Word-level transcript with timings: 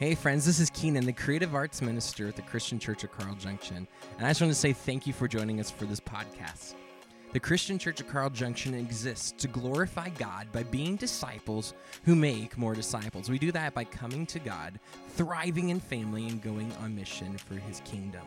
Hey, 0.00 0.14
friends, 0.14 0.46
this 0.46 0.60
is 0.60 0.70
Keenan, 0.70 1.04
the 1.04 1.12
creative 1.12 1.54
arts 1.54 1.82
minister 1.82 2.26
at 2.26 2.34
the 2.34 2.40
Christian 2.40 2.78
Church 2.78 3.04
of 3.04 3.12
Carl 3.12 3.34
Junction. 3.34 3.86
And 4.16 4.26
I 4.26 4.30
just 4.30 4.40
want 4.40 4.50
to 4.50 4.58
say 4.58 4.72
thank 4.72 5.06
you 5.06 5.12
for 5.12 5.28
joining 5.28 5.60
us 5.60 5.70
for 5.70 5.84
this 5.84 6.00
podcast. 6.00 6.72
The 7.34 7.38
Christian 7.38 7.78
Church 7.78 8.00
of 8.00 8.08
Carl 8.08 8.30
Junction 8.30 8.72
exists 8.72 9.30
to 9.32 9.46
glorify 9.46 10.08
God 10.08 10.50
by 10.52 10.62
being 10.62 10.96
disciples 10.96 11.74
who 12.06 12.16
make 12.16 12.56
more 12.56 12.74
disciples. 12.74 13.28
We 13.28 13.38
do 13.38 13.52
that 13.52 13.74
by 13.74 13.84
coming 13.84 14.24
to 14.28 14.38
God, 14.38 14.80
thriving 15.10 15.68
in 15.68 15.80
family, 15.80 16.28
and 16.28 16.40
going 16.40 16.72
on 16.82 16.96
mission 16.96 17.36
for 17.36 17.56
his 17.56 17.82
kingdom. 17.84 18.24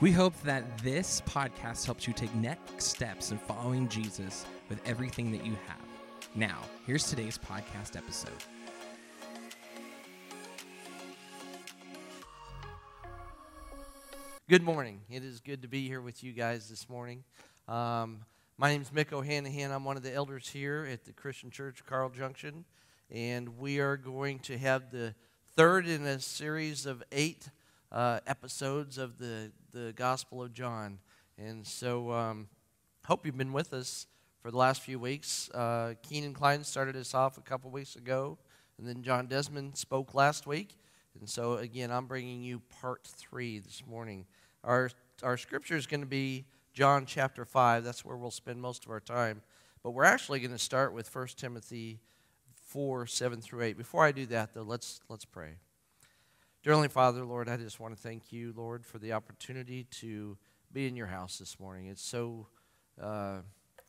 We 0.00 0.12
hope 0.12 0.40
that 0.44 0.78
this 0.78 1.20
podcast 1.28 1.84
helps 1.84 2.06
you 2.06 2.14
take 2.14 2.34
next 2.34 2.86
steps 2.86 3.30
in 3.30 3.36
following 3.36 3.90
Jesus 3.90 4.46
with 4.70 4.80
everything 4.88 5.30
that 5.32 5.44
you 5.44 5.52
have. 5.66 5.86
Now, 6.34 6.60
here's 6.86 7.10
today's 7.10 7.36
podcast 7.36 7.94
episode. 7.94 8.32
Good 14.50 14.64
morning. 14.64 15.02
It 15.08 15.22
is 15.22 15.38
good 15.38 15.62
to 15.62 15.68
be 15.68 15.86
here 15.86 16.00
with 16.00 16.24
you 16.24 16.32
guys 16.32 16.68
this 16.68 16.88
morning. 16.88 17.22
Um, 17.68 18.24
my 18.58 18.72
name 18.72 18.82
is 18.82 18.90
Mick 18.90 19.12
O'Hanahan. 19.12 19.70
I'm 19.70 19.84
one 19.84 19.96
of 19.96 20.02
the 20.02 20.12
elders 20.12 20.48
here 20.48 20.88
at 20.90 21.04
the 21.04 21.12
Christian 21.12 21.52
Church 21.52 21.84
Carl 21.86 22.08
Junction, 22.08 22.64
and 23.12 23.60
we 23.60 23.78
are 23.78 23.96
going 23.96 24.40
to 24.40 24.58
have 24.58 24.90
the 24.90 25.14
third 25.54 25.86
in 25.86 26.04
a 26.04 26.18
series 26.18 26.84
of 26.84 27.00
eight 27.12 27.48
uh, 27.92 28.18
episodes 28.26 28.98
of 28.98 29.18
the, 29.18 29.52
the 29.70 29.92
Gospel 29.92 30.42
of 30.42 30.52
John. 30.52 30.98
And 31.38 31.64
so, 31.64 32.10
um, 32.10 32.48
hope 33.04 33.24
you've 33.24 33.38
been 33.38 33.52
with 33.52 33.72
us 33.72 34.08
for 34.42 34.50
the 34.50 34.56
last 34.56 34.82
few 34.82 34.98
weeks. 34.98 35.48
Uh, 35.50 35.94
Keenan 36.02 36.34
Klein 36.34 36.64
started 36.64 36.96
us 36.96 37.14
off 37.14 37.38
a 37.38 37.42
couple 37.42 37.70
weeks 37.70 37.94
ago, 37.94 38.36
and 38.78 38.88
then 38.88 39.04
John 39.04 39.28
Desmond 39.28 39.76
spoke 39.76 40.12
last 40.12 40.44
week. 40.44 40.74
And 41.20 41.28
so, 41.28 41.54
again, 41.58 41.92
I'm 41.92 42.06
bringing 42.06 42.42
you 42.42 42.62
part 42.80 43.04
three 43.04 43.60
this 43.60 43.84
morning. 43.88 44.26
Our, 44.62 44.90
our 45.22 45.36
scripture 45.36 45.76
is 45.76 45.86
going 45.86 46.02
to 46.02 46.06
be 46.06 46.44
John 46.74 47.06
chapter 47.06 47.44
5. 47.44 47.82
That's 47.82 48.04
where 48.04 48.16
we'll 48.16 48.30
spend 48.30 48.60
most 48.60 48.84
of 48.84 48.90
our 48.90 49.00
time. 49.00 49.42
But 49.82 49.92
we're 49.92 50.04
actually 50.04 50.40
going 50.40 50.52
to 50.52 50.58
start 50.58 50.92
with 50.92 51.14
1 51.14 51.28
Timothy 51.36 52.00
4 52.66 53.06
7 53.06 53.40
through 53.40 53.62
8. 53.62 53.78
Before 53.78 54.04
I 54.04 54.12
do 54.12 54.26
that, 54.26 54.52
though, 54.52 54.62
let's, 54.62 55.00
let's 55.08 55.24
pray. 55.24 55.54
Dear 56.62 56.72
Heavenly 56.74 56.88
Father, 56.88 57.24
Lord, 57.24 57.48
I 57.48 57.56
just 57.56 57.80
want 57.80 57.96
to 57.96 58.02
thank 58.02 58.32
you, 58.32 58.52
Lord, 58.54 58.84
for 58.84 58.98
the 58.98 59.14
opportunity 59.14 59.84
to 59.92 60.36
be 60.70 60.86
in 60.86 60.94
your 60.94 61.06
house 61.06 61.38
this 61.38 61.58
morning. 61.58 61.86
It's 61.86 62.04
so 62.04 62.48
uh, 63.00 63.38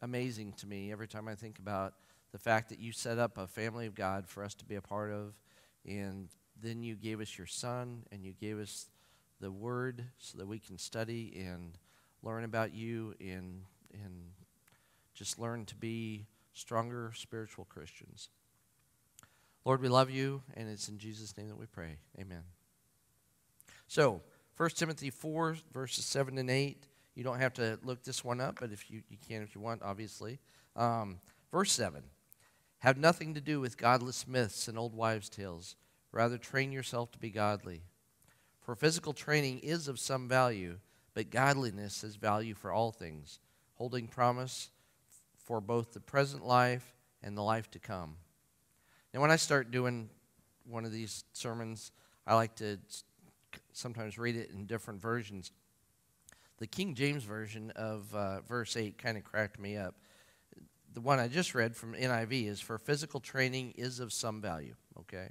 amazing 0.02 0.54
to 0.54 0.68
me 0.68 0.92
every 0.92 1.08
time 1.08 1.28
I 1.28 1.36
think 1.36 1.60
about 1.60 1.96
the 2.32 2.40
fact 2.40 2.70
that 2.70 2.80
you 2.80 2.94
set 2.94 3.20
up 3.20 3.38
a 3.38 3.46
family 3.46 3.88
of 3.88 3.94
God 3.94 4.26
for 4.26 4.42
us 4.42 4.54
to 4.56 4.66
be 4.66 4.76
a 4.76 4.82
part 4.82 5.12
of, 5.12 5.34
and 5.86 6.30
then 6.62 6.82
you 6.82 6.96
gave 6.96 7.20
us 7.20 7.38
your 7.38 7.48
Son, 7.48 8.04
and 8.10 8.24
you 8.24 8.32
gave 8.32 8.58
us 8.58 8.88
the 9.42 9.52
Word 9.52 10.06
so 10.18 10.38
that 10.38 10.48
we 10.48 10.60
can 10.60 10.78
study 10.78 11.44
and 11.46 11.78
learn 12.24 12.44
about 12.44 12.74
you 12.74 13.16
and, 13.20 13.64
and 13.94 14.32
just 15.14 15.40
learn 15.40 15.66
to 15.66 15.76
be 15.76 16.28
stronger 16.54 17.12
spiritual 17.16 17.66
Christians. 17.66 18.30
Lord, 19.66 19.82
we 19.82 19.90
love 19.90 20.10
you, 20.10 20.42
and 20.56 20.70
it's 20.70 20.88
in 20.88 20.98
Jesus' 20.98 21.38
name 21.38 21.50
that 21.50 21.58
we 21.58 21.66
pray. 21.66 21.98
Amen. 22.20 22.44
So, 23.88 24.22
1 24.58 24.70
Timothy 24.72 25.10
4, 25.10 25.58
verses 25.74 26.06
7 26.06 26.38
and 26.38 26.50
8. 26.50 26.86
You 27.16 27.24
don't 27.24 27.40
have 27.40 27.54
to 27.56 27.78
look 27.84 28.04
this 28.04 28.24
one 28.24 28.40
up, 28.40 28.58
but 28.60 28.72
if 28.72 28.90
you, 28.90 29.02
you 29.10 29.18
can 29.28 29.42
if 29.42 29.54
you 29.54 29.62
want, 29.62 29.82
obviously. 29.84 30.40
Um, 30.76 31.20
verse 31.52 31.72
7 31.74 32.02
Have 32.80 32.98
nothing 32.98 33.34
to 33.34 33.42
do 33.42 33.60
with 33.60 33.78
godless 33.78 34.28
myths 34.28 34.68
and 34.68 34.78
old 34.78 34.96
wives' 34.96 35.30
tales. 35.30 35.76
Rather, 36.12 36.38
train 36.38 36.72
yourself 36.72 37.12
to 37.12 37.20
be 37.20 37.30
godly. 37.30 37.84
For 38.62 38.76
physical 38.76 39.14
training 39.14 39.60
is 39.60 39.88
of 39.88 40.00
some 40.00 40.28
value, 40.28 40.78
but 41.14 41.30
godliness 41.30 42.02
has 42.02 42.16
value 42.16 42.54
for 42.54 42.72
all 42.72 42.92
things, 42.92 43.40
holding 43.76 44.08
promise 44.08 44.70
for 45.44 45.60
both 45.60 45.94
the 45.94 46.00
present 46.00 46.46
life 46.46 46.94
and 47.24 47.36
the 47.36 47.42
life 47.42 47.70
to 47.72 47.80
come. 47.80 48.16
Now, 49.14 49.22
when 49.22 49.32
I 49.32 49.36
start 49.36 49.72
doing 49.72 50.10
one 50.66 50.86
of 50.86 50.92
these 50.92 51.24
sermons, 51.34 51.92
I 52.26 52.36
like 52.36 52.56
to 52.56 52.78
sometimes 53.74 54.18
read 54.18 54.36
it 54.36 54.52
in 54.52 54.66
different 54.66 55.02
versions. 55.02 55.52
The 56.60 56.68
King 56.68 56.94
James 56.94 57.24
Version 57.24 57.72
of 57.76 58.14
uh, 58.14 58.42
verse 58.42 58.78
8 58.78 58.98
kind 58.98 59.18
of 59.18 59.24
cracked 59.24 59.60
me 59.60 59.76
up. 59.76 59.96
The 60.94 61.02
one 61.02 61.20
I 61.20 61.28
just 61.28 61.56
read 61.56 61.76
from 61.76 61.94
NIV 61.94 62.48
is 62.48 62.62
For 62.62 62.78
physical 62.78 63.20
training 63.20 63.74
is 63.76 64.00
of 64.00 64.14
some 64.14 64.42
value, 64.42 64.76
okay? 65.00 65.30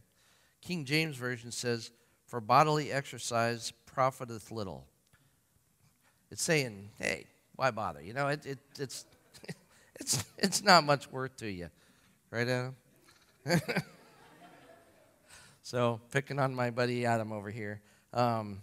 King 0.60 0.84
James 0.84 1.16
Version 1.16 1.52
says, 1.52 1.90
For 2.30 2.40
bodily 2.40 2.92
exercise 2.92 3.72
profiteth 3.86 4.52
little. 4.52 4.86
It's 6.30 6.44
saying, 6.44 6.90
hey, 6.96 7.26
why 7.56 7.72
bother? 7.72 8.00
You 8.00 8.12
know, 8.12 8.28
it, 8.28 8.46
it, 8.46 8.58
it's, 8.78 9.04
it's, 9.98 10.24
it's 10.38 10.62
not 10.62 10.84
much 10.84 11.10
worth 11.10 11.36
to 11.38 11.50
you. 11.50 11.70
Right, 12.30 12.46
Adam? 12.46 12.76
so, 15.62 16.00
picking 16.12 16.38
on 16.38 16.54
my 16.54 16.70
buddy 16.70 17.04
Adam 17.04 17.32
over 17.32 17.50
here. 17.50 17.80
Um, 18.14 18.60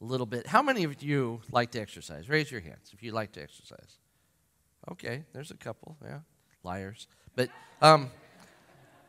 a 0.00 0.04
little 0.06 0.24
bit. 0.24 0.46
How 0.46 0.62
many 0.62 0.84
of 0.84 1.02
you 1.02 1.42
like 1.52 1.72
to 1.72 1.78
exercise? 1.78 2.30
Raise 2.30 2.50
your 2.50 2.62
hands 2.62 2.90
if 2.94 3.02
you 3.02 3.12
like 3.12 3.32
to 3.32 3.42
exercise. 3.42 3.98
Okay, 4.90 5.24
there's 5.34 5.50
a 5.50 5.56
couple. 5.58 5.98
Yeah, 6.02 6.20
liars. 6.62 7.06
But 7.36 7.50
um, 7.82 8.10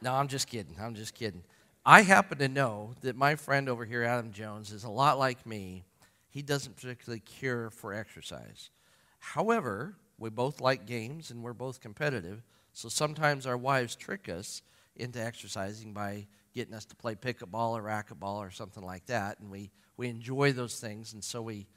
no, 0.01 0.13
I'm 0.13 0.27
just 0.27 0.49
kidding. 0.49 0.75
I'm 0.81 0.95
just 0.95 1.13
kidding. 1.13 1.43
I 1.87 2.01
happen 2.01 2.39
to 2.39 2.47
know 2.47 2.95
that 3.01 3.15
my 3.15 3.35
friend 3.35 3.69
over 3.69 3.85
here, 3.85 4.01
Adam 4.01 4.31
Jones, 4.31 4.71
is 4.71 4.85
a 4.85 4.89
lot 4.89 5.19
like 5.19 5.45
me. 5.45 5.83
He 6.31 6.41
doesn't 6.41 6.75
particularly 6.75 7.19
care 7.19 7.69
for 7.69 7.93
exercise. 7.93 8.71
However, 9.19 9.95
we 10.17 10.31
both 10.31 10.59
like 10.59 10.87
games 10.87 11.29
and 11.29 11.43
we're 11.43 11.53
both 11.53 11.81
competitive. 11.81 12.41
So 12.73 12.89
sometimes 12.89 13.45
our 13.45 13.55
wives 13.55 13.95
trick 13.95 14.29
us 14.29 14.63
into 14.95 15.23
exercising 15.23 15.93
by 15.93 16.25
getting 16.55 16.73
us 16.73 16.85
to 16.85 16.95
play 16.95 17.13
pickleball 17.13 17.77
or 17.77 17.83
racquetball 17.83 18.37
or 18.37 18.49
something 18.49 18.83
like 18.83 19.05
that. 19.05 19.39
And 19.39 19.51
we, 19.51 19.69
we 19.95 20.07
enjoy 20.07 20.53
those 20.53 20.79
things. 20.79 21.13
And 21.13 21.23
so 21.23 21.43
we, 21.43 21.67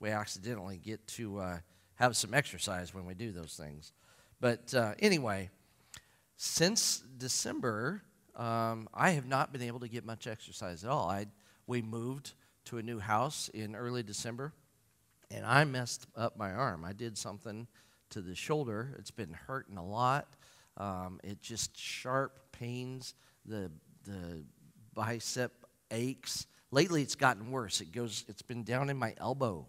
we 0.00 0.10
accidentally 0.10 0.78
get 0.78 1.06
to 1.08 1.38
uh, 1.38 1.58
have 1.94 2.16
some 2.16 2.34
exercise 2.34 2.92
when 2.92 3.06
we 3.06 3.14
do 3.14 3.30
those 3.30 3.54
things. 3.54 3.92
But 4.40 4.74
uh, 4.74 4.94
anyway, 4.98 5.50
since 6.36 7.04
December, 7.16 8.02
um, 8.36 8.88
I 8.94 9.10
have 9.10 9.26
not 9.26 9.52
been 9.52 9.62
able 9.62 9.80
to 9.80 9.88
get 9.88 10.04
much 10.04 10.26
exercise 10.26 10.84
at 10.84 10.90
all. 10.90 11.08
I, 11.08 11.26
we 11.66 11.82
moved 11.82 12.32
to 12.66 12.78
a 12.78 12.82
new 12.82 12.98
house 12.98 13.50
in 13.52 13.74
early 13.74 14.02
December, 14.02 14.52
and 15.30 15.44
I 15.44 15.64
messed 15.64 16.06
up 16.16 16.36
my 16.36 16.52
arm. 16.52 16.84
I 16.84 16.92
did 16.92 17.18
something 17.18 17.66
to 18.10 18.20
the 18.20 18.34
shoulder. 18.34 18.94
It's 18.98 19.10
been 19.10 19.32
hurting 19.46 19.76
a 19.76 19.84
lot. 19.84 20.28
Um, 20.76 21.20
it 21.22 21.42
just 21.42 21.78
sharp 21.78 22.38
pains. 22.52 23.14
The 23.44 23.70
the 24.04 24.44
bicep 24.94 25.52
aches. 25.90 26.46
Lately, 26.70 27.02
it's 27.02 27.14
gotten 27.14 27.50
worse. 27.50 27.80
It 27.80 27.92
goes. 27.92 28.24
It's 28.28 28.42
been 28.42 28.62
down 28.62 28.88
in 28.88 28.96
my 28.96 29.14
elbow, 29.18 29.66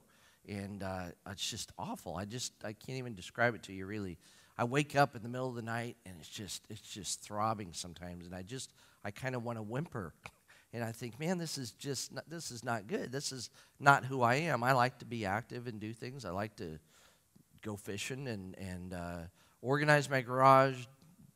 and 0.48 0.84
uh, 0.84 1.06
it's 1.30 1.50
just 1.50 1.72
awful. 1.78 2.16
I 2.16 2.26
just 2.26 2.54
I 2.64 2.74
can't 2.74 2.98
even 2.98 3.16
describe 3.16 3.56
it 3.56 3.64
to 3.64 3.74
you. 3.74 3.86
Really, 3.86 4.18
I 4.58 4.66
wake 4.66 4.96
up 4.96 5.16
in 5.16 5.24
the 5.24 5.30
middle 5.30 5.50
of 5.50 5.56
the 5.56 5.62
night, 5.62 5.98
and 6.06 6.16
it's 6.20 6.30
just 6.30 6.66
it's 6.70 6.82
just 6.82 7.22
throbbing 7.22 7.74
sometimes, 7.74 8.26
and 8.26 8.36
I 8.36 8.42
just 8.44 8.72
I 9.04 9.12
kind 9.12 9.36
of 9.36 9.44
want 9.44 9.58
to 9.58 9.64
whimper. 9.64 10.14
And 10.76 10.84
I 10.84 10.92
think, 10.92 11.20
man, 11.20 11.38
this 11.38 11.60
is 11.60 11.70
just 11.72 12.12
not, 12.14 12.28
this 12.28 12.50
is 12.50 12.64
not 12.64 12.88
good. 12.88 13.12
This 13.12 13.32
is 13.32 13.52
not 13.80 14.06
who 14.06 14.24
I 14.24 14.36
am. 14.36 14.64
I 14.64 14.72
like 14.72 14.98
to 15.00 15.06
be 15.06 15.24
active 15.24 15.68
and 15.68 15.80
do 15.80 15.94
things. 15.94 16.26
I 16.26 16.32
like 16.32 16.56
to 16.56 16.80
go 17.62 17.76
fishing 17.76 18.28
and 18.28 18.58
and 18.58 18.94
uh, 18.94 19.20
organize 19.62 20.10
my 20.10 20.22
garage, 20.22 20.86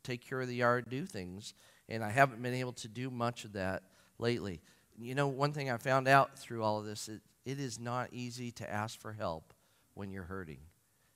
take 0.03 0.27
care 0.27 0.41
of 0.41 0.47
the 0.47 0.55
yard, 0.55 0.85
do 0.89 1.05
things 1.05 1.53
and 1.89 2.03
I 2.03 2.09
haven't 2.09 2.41
been 2.41 2.53
able 2.53 2.73
to 2.73 2.87
do 2.87 3.09
much 3.09 3.45
of 3.45 3.53
that 3.53 3.83
lately. 4.19 4.61
You 4.99 5.15
know, 5.15 5.27
one 5.27 5.53
thing 5.53 5.69
I 5.69 5.77
found 5.77 6.07
out 6.07 6.37
through 6.37 6.63
all 6.63 6.79
of 6.79 6.85
this, 6.85 7.07
it, 7.07 7.21
it 7.45 7.59
is 7.59 7.79
not 7.79 8.09
easy 8.11 8.51
to 8.53 8.69
ask 8.69 8.99
for 8.99 9.13
help 9.13 9.53
when 9.93 10.11
you're 10.11 10.23
hurting, 10.23 10.59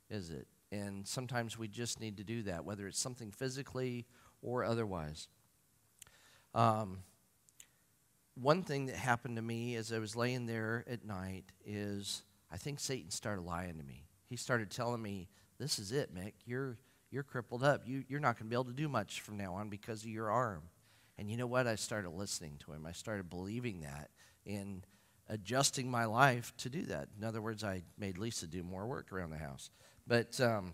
is 0.08 0.30
it? 0.30 0.46
And 0.72 1.06
sometimes 1.06 1.58
we 1.58 1.68
just 1.68 2.00
need 2.00 2.16
to 2.16 2.24
do 2.24 2.42
that, 2.44 2.64
whether 2.64 2.88
it's 2.88 2.98
something 2.98 3.30
physically 3.30 4.06
or 4.40 4.64
otherwise. 4.64 5.28
Um, 6.54 7.00
one 8.34 8.62
thing 8.62 8.86
that 8.86 8.96
happened 8.96 9.36
to 9.36 9.42
me 9.42 9.76
as 9.76 9.92
I 9.92 9.98
was 9.98 10.16
laying 10.16 10.46
there 10.46 10.84
at 10.88 11.04
night 11.04 11.44
is 11.66 12.22
I 12.50 12.56
think 12.56 12.80
Satan 12.80 13.10
started 13.10 13.42
lying 13.42 13.76
to 13.76 13.84
me. 13.84 14.06
He 14.30 14.36
started 14.36 14.70
telling 14.70 15.02
me, 15.02 15.28
This 15.58 15.78
is 15.78 15.92
it, 15.92 16.14
Mick. 16.14 16.32
You're 16.46 16.78
you're 17.10 17.22
crippled 17.22 17.62
up. 17.62 17.82
You, 17.86 18.04
you're 18.08 18.20
not 18.20 18.38
going 18.38 18.46
to 18.46 18.50
be 18.50 18.56
able 18.56 18.64
to 18.64 18.72
do 18.72 18.88
much 18.88 19.20
from 19.20 19.36
now 19.36 19.54
on 19.54 19.68
because 19.68 20.02
of 20.02 20.08
your 20.08 20.30
arm. 20.30 20.62
And 21.18 21.30
you 21.30 21.36
know 21.36 21.46
what? 21.46 21.66
I 21.66 21.74
started 21.74 22.08
listening 22.08 22.56
to 22.64 22.72
him. 22.72 22.86
I 22.86 22.92
started 22.92 23.28
believing 23.28 23.82
that 23.82 24.08
and 24.46 24.86
adjusting 25.28 25.90
my 25.90 26.06
life 26.06 26.54
to 26.58 26.70
do 26.70 26.82
that. 26.86 27.08
In 27.18 27.24
other 27.24 27.42
words, 27.42 27.62
I 27.62 27.82
made 27.98 28.16
Lisa 28.16 28.46
do 28.46 28.62
more 28.62 28.86
work 28.86 29.12
around 29.12 29.30
the 29.30 29.36
house. 29.36 29.68
But 30.06 30.40
um, 30.40 30.72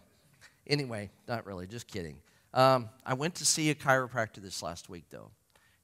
anyway, 0.66 1.10
not 1.26 1.46
really, 1.46 1.66
just 1.66 1.86
kidding. 1.86 2.18
Um, 2.54 2.88
I 3.04 3.14
went 3.14 3.34
to 3.36 3.46
see 3.46 3.70
a 3.70 3.74
chiropractor 3.74 4.36
this 4.36 4.62
last 4.62 4.88
week, 4.88 5.04
though. 5.10 5.30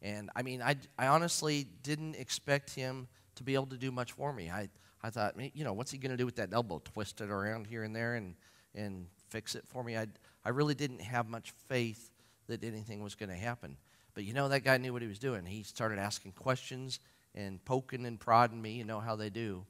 And 0.02 0.30
I 0.36 0.42
mean, 0.42 0.62
I, 0.62 0.76
I 0.98 1.06
honestly 1.08 1.66
didn't 1.82 2.16
expect 2.16 2.74
him 2.74 3.08
to 3.36 3.42
be 3.42 3.54
able 3.54 3.66
to 3.66 3.76
do 3.76 3.90
much 3.90 4.12
for 4.12 4.32
me. 4.32 4.50
I, 4.50 4.68
I 5.02 5.10
thought, 5.10 5.34
you 5.54 5.64
know, 5.64 5.72
what's 5.72 5.90
he 5.90 5.98
going 5.98 6.10
to 6.10 6.16
do 6.16 6.26
with 6.26 6.36
that 6.36 6.52
elbow? 6.52 6.80
Twist 6.84 7.20
it 7.20 7.30
around 7.30 7.66
here 7.66 7.82
and 7.82 7.94
there 7.94 8.14
and, 8.14 8.34
and 8.74 9.06
fix 9.28 9.54
it 9.54 9.64
for 9.66 9.82
me? 9.82 9.96
I, 9.96 10.06
I 10.44 10.50
really 10.50 10.74
didn't 10.74 11.00
have 11.00 11.28
much 11.28 11.52
faith 11.68 12.10
that 12.48 12.64
anything 12.64 13.02
was 13.02 13.14
going 13.14 13.30
to 13.30 13.36
happen. 13.36 13.76
But 14.14 14.24
you 14.24 14.32
know, 14.32 14.48
that 14.48 14.60
guy 14.60 14.76
knew 14.76 14.92
what 14.92 15.02
he 15.02 15.08
was 15.08 15.18
doing. 15.18 15.44
He 15.46 15.62
started 15.62 15.98
asking 15.98 16.32
questions 16.32 17.00
and 17.34 17.64
poking 17.64 18.06
and 18.06 18.20
prodding 18.20 18.60
me, 18.60 18.72
you 18.72 18.84
know 18.84 19.00
how 19.00 19.16
they 19.16 19.30
do. 19.30 19.64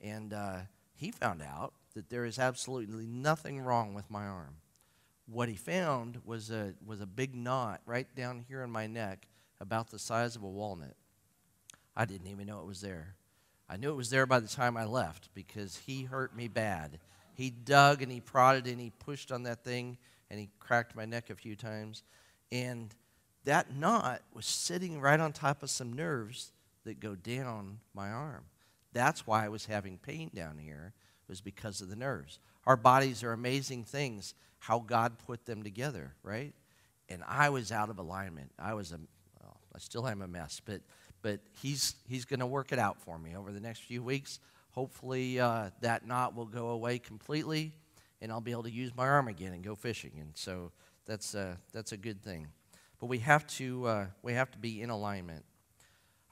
And 0.00 0.32
uh, 0.32 0.60
he 0.94 1.10
found 1.10 1.42
out 1.42 1.74
that 1.94 2.10
there 2.10 2.24
is 2.24 2.38
absolutely 2.38 3.06
nothing 3.06 3.60
wrong 3.60 3.94
with 3.94 4.10
my 4.10 4.26
arm. 4.26 4.56
What 5.26 5.48
he 5.48 5.54
found 5.54 6.20
was 6.24 6.50
a, 6.50 6.74
was 6.84 7.00
a 7.00 7.06
big 7.06 7.34
knot 7.34 7.80
right 7.86 8.06
down 8.14 8.44
here 8.46 8.62
in 8.62 8.70
my 8.70 8.86
neck 8.86 9.26
about 9.60 9.90
the 9.90 9.98
size 9.98 10.36
of 10.36 10.42
a 10.42 10.48
walnut. 10.48 10.96
I 11.96 12.04
didn't 12.04 12.26
even 12.26 12.46
know 12.46 12.60
it 12.60 12.66
was 12.66 12.80
there. 12.80 13.14
I 13.68 13.76
knew 13.76 13.90
it 13.90 13.96
was 13.96 14.10
there 14.10 14.26
by 14.26 14.40
the 14.40 14.48
time 14.48 14.76
I 14.76 14.84
left 14.84 15.30
because 15.34 15.80
he 15.86 16.04
hurt 16.04 16.36
me 16.36 16.48
bad. 16.48 16.98
He 17.34 17.50
dug 17.50 18.02
and 18.02 18.12
he 18.12 18.20
prodded 18.20 18.66
and 18.66 18.80
he 18.80 18.92
pushed 18.98 19.32
on 19.32 19.44
that 19.44 19.64
thing 19.64 19.96
and 20.30 20.38
he 20.38 20.50
cracked 20.58 20.94
my 20.94 21.04
neck 21.04 21.30
a 21.30 21.34
few 21.34 21.56
times. 21.56 22.02
And 22.52 22.94
that 23.44 23.74
knot 23.74 24.22
was 24.34 24.46
sitting 24.46 25.00
right 25.00 25.20
on 25.20 25.32
top 25.32 25.62
of 25.62 25.70
some 25.70 25.92
nerves 25.92 26.52
that 26.84 27.00
go 27.00 27.14
down 27.14 27.78
my 27.94 28.10
arm. 28.10 28.44
That's 28.92 29.26
why 29.26 29.44
I 29.44 29.48
was 29.48 29.66
having 29.66 29.98
pain 29.98 30.30
down 30.34 30.58
here, 30.58 30.92
was 31.28 31.40
because 31.40 31.80
of 31.80 31.88
the 31.88 31.96
nerves. 31.96 32.38
Our 32.66 32.76
bodies 32.76 33.22
are 33.22 33.32
amazing 33.32 33.84
things, 33.84 34.34
how 34.58 34.78
God 34.78 35.18
put 35.26 35.44
them 35.44 35.62
together, 35.62 36.14
right? 36.22 36.54
And 37.08 37.22
I 37.26 37.50
was 37.50 37.70
out 37.70 37.90
of 37.90 37.98
alignment. 37.98 38.50
I 38.58 38.74
was 38.74 38.92
a 38.92 38.98
I 39.74 39.80
still 39.80 40.06
am 40.06 40.22
a 40.22 40.28
mess, 40.28 40.60
but, 40.64 40.82
but 41.20 41.40
he's, 41.60 41.96
he's 42.08 42.24
going 42.24 42.40
to 42.40 42.46
work 42.46 42.70
it 42.70 42.78
out 42.78 43.00
for 43.00 43.18
me 43.18 43.34
over 43.36 43.50
the 43.50 43.60
next 43.60 43.80
few 43.80 44.02
weeks. 44.02 44.38
Hopefully, 44.70 45.40
uh, 45.40 45.70
that 45.80 46.06
knot 46.06 46.36
will 46.36 46.46
go 46.46 46.68
away 46.68 46.98
completely, 46.98 47.72
and 48.20 48.30
I'll 48.30 48.40
be 48.40 48.52
able 48.52 48.62
to 48.64 48.70
use 48.70 48.94
my 48.96 49.06
arm 49.06 49.26
again 49.26 49.52
and 49.52 49.64
go 49.64 49.74
fishing. 49.74 50.12
And 50.20 50.30
so 50.34 50.70
that's, 51.06 51.34
uh, 51.34 51.56
that's 51.72 51.90
a 51.90 51.96
good 51.96 52.22
thing. 52.22 52.46
But 53.00 53.06
we 53.06 53.18
have, 53.18 53.46
to, 53.48 53.86
uh, 53.86 54.06
we 54.22 54.34
have 54.34 54.50
to 54.52 54.58
be 54.58 54.80
in 54.80 54.90
alignment. 54.90 55.44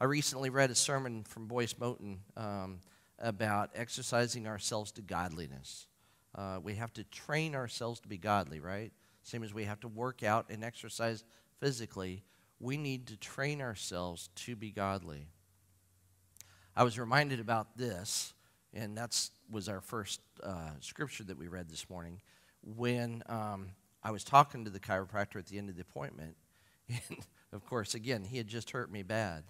I 0.00 0.04
recently 0.04 0.50
read 0.50 0.70
a 0.70 0.76
sermon 0.76 1.24
from 1.24 1.48
Boyce 1.48 1.74
Mouton 1.78 2.18
um, 2.36 2.78
about 3.22 3.70
exercising 3.74 4.46
ourselves 4.46 4.92
to 4.92 5.00
godliness. 5.00 5.86
Uh, 6.34 6.58
we 6.62 6.74
have 6.74 6.92
to 6.92 7.04
train 7.04 7.54
ourselves 7.54 8.00
to 8.00 8.08
be 8.08 8.18
godly, 8.18 8.60
right? 8.60 8.92
Same 9.22 9.42
as 9.42 9.54
we 9.54 9.64
have 9.64 9.80
to 9.80 9.88
work 9.88 10.22
out 10.22 10.46
and 10.50 10.62
exercise 10.62 11.24
physically 11.60 12.24
we 12.62 12.76
need 12.76 13.08
to 13.08 13.16
train 13.16 13.60
ourselves 13.60 14.30
to 14.36 14.54
be 14.54 14.70
godly. 14.70 15.26
I 16.76 16.84
was 16.84 16.98
reminded 16.98 17.40
about 17.40 17.76
this, 17.76 18.32
and 18.72 18.96
that 18.96 19.28
was 19.50 19.68
our 19.68 19.80
first 19.80 20.20
uh, 20.42 20.70
scripture 20.80 21.24
that 21.24 21.36
we 21.36 21.48
read 21.48 21.68
this 21.68 21.90
morning, 21.90 22.20
when 22.62 23.24
um, 23.26 23.70
I 24.04 24.12
was 24.12 24.22
talking 24.22 24.64
to 24.64 24.70
the 24.70 24.78
chiropractor 24.78 25.36
at 25.36 25.46
the 25.46 25.58
end 25.58 25.68
of 25.68 25.76
the 25.76 25.82
appointment. 25.82 26.36
And 27.08 27.18
of 27.52 27.66
course, 27.66 27.94
again, 27.94 28.24
he 28.24 28.38
had 28.38 28.48
just 28.48 28.70
hurt 28.70 28.90
me 28.90 29.02
bad. 29.02 29.44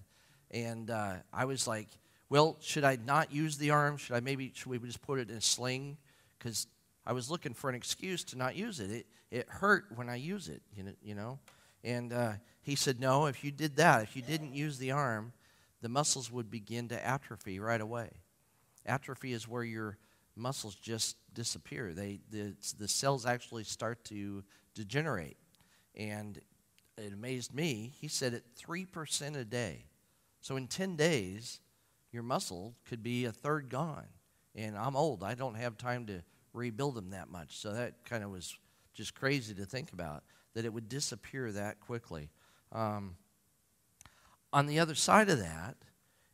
And 0.51 0.91
uh, 0.91 1.15
I 1.33 1.45
was 1.45 1.67
like, 1.69 1.89
well, 2.33 2.57
should 2.61 2.83
I 2.83 2.97
not 3.05 3.31
use 3.31 3.59
the 3.59 3.73
arm? 3.73 3.99
Should 3.99 4.17
I 4.17 4.21
maybe, 4.21 4.53
should 4.55 4.69
we 4.69 4.79
just 4.79 5.03
put 5.03 5.19
it 5.19 5.29
in 5.29 5.37
a 5.37 5.41
sling? 5.43 5.99
Because 6.39 6.67
I 7.05 7.13
was 7.13 7.31
looking 7.31 7.53
for 7.53 7.69
an 7.69 7.77
excuse 7.77 8.25
to 8.25 8.39
not 8.39 8.57
use 8.57 8.81
it. 8.81 8.91
It, 8.91 9.07
it 9.31 9.49
hurt 9.51 9.85
when 9.97 10.09
I 10.09 10.17
use 10.17 10.49
it, 10.49 10.63
you 10.75 10.83
know. 10.83 10.93
You 11.03 11.15
know? 11.15 11.39
And 11.85 12.11
uh, 12.11 12.33
he 12.63 12.75
said, 12.75 12.99
No, 13.01 13.27
if 13.27 13.45
you 13.45 13.51
did 13.51 13.77
that, 13.77 14.05
if 14.05 14.17
you 14.17 14.23
didn't 14.23 14.55
use 14.55 14.79
the 14.79 14.93
arm, 14.93 15.35
the 15.83 15.91
muscles 15.91 16.33
would 16.33 16.51
begin 16.51 16.89
to 16.89 17.07
atrophy 17.07 17.61
right 17.61 17.83
away. 17.83 18.09
Atrophy 18.87 19.35
is 19.35 19.47
where 19.47 19.63
your 19.63 19.99
muscles 20.35 20.75
just 20.77 21.17
disappear. 21.35 21.93
They, 21.93 22.21
the, 22.31 22.55
the 22.79 22.89
cells 22.89 23.27
actually 23.27 23.65
start 23.65 24.07
to 24.07 24.43
degenerate. 24.75 25.37
And 25.95 26.41
it 26.97 27.13
amazed 27.13 27.55
me. 27.55 27.93
He 28.01 28.09
said 28.09 28.33
it 28.33 28.45
3% 28.59 29.37
a 29.37 29.45
day. 29.45 29.85
So 30.41 30.57
in 30.57 30.67
10 30.67 30.97
days, 30.97 31.61
your 32.13 32.23
muscle 32.23 32.75
could 32.87 33.03
be 33.03 33.25
a 33.25 33.33
third 33.33 33.69
gone. 33.69 34.07
And 34.55 34.77
I'm 34.77 34.97
old. 34.97 35.25
I 35.25 35.35
don't 35.35 35.55
have 35.55 35.79
time 35.79 36.07
to 36.07 36.23
rebuild 36.53 36.95
them 36.95 37.11
that 37.11 37.31
much. 37.31 37.57
So 37.57 37.73
that 37.73 38.05
kind 38.05 38.23
of 38.23 38.31
was 38.31 38.57
just 38.95 39.15
crazy 39.15 39.55
to 39.55 39.65
think 39.65 39.93
about 39.93 40.23
that 40.55 40.65
it 40.65 40.73
would 40.73 40.89
disappear 40.89 41.51
that 41.53 41.81
quickly. 41.81 42.29
Um, 42.71 43.17
on 44.53 44.67
the 44.67 44.79
other 44.81 44.95
side 44.95 45.31
of 45.31 45.39
that 45.39 45.77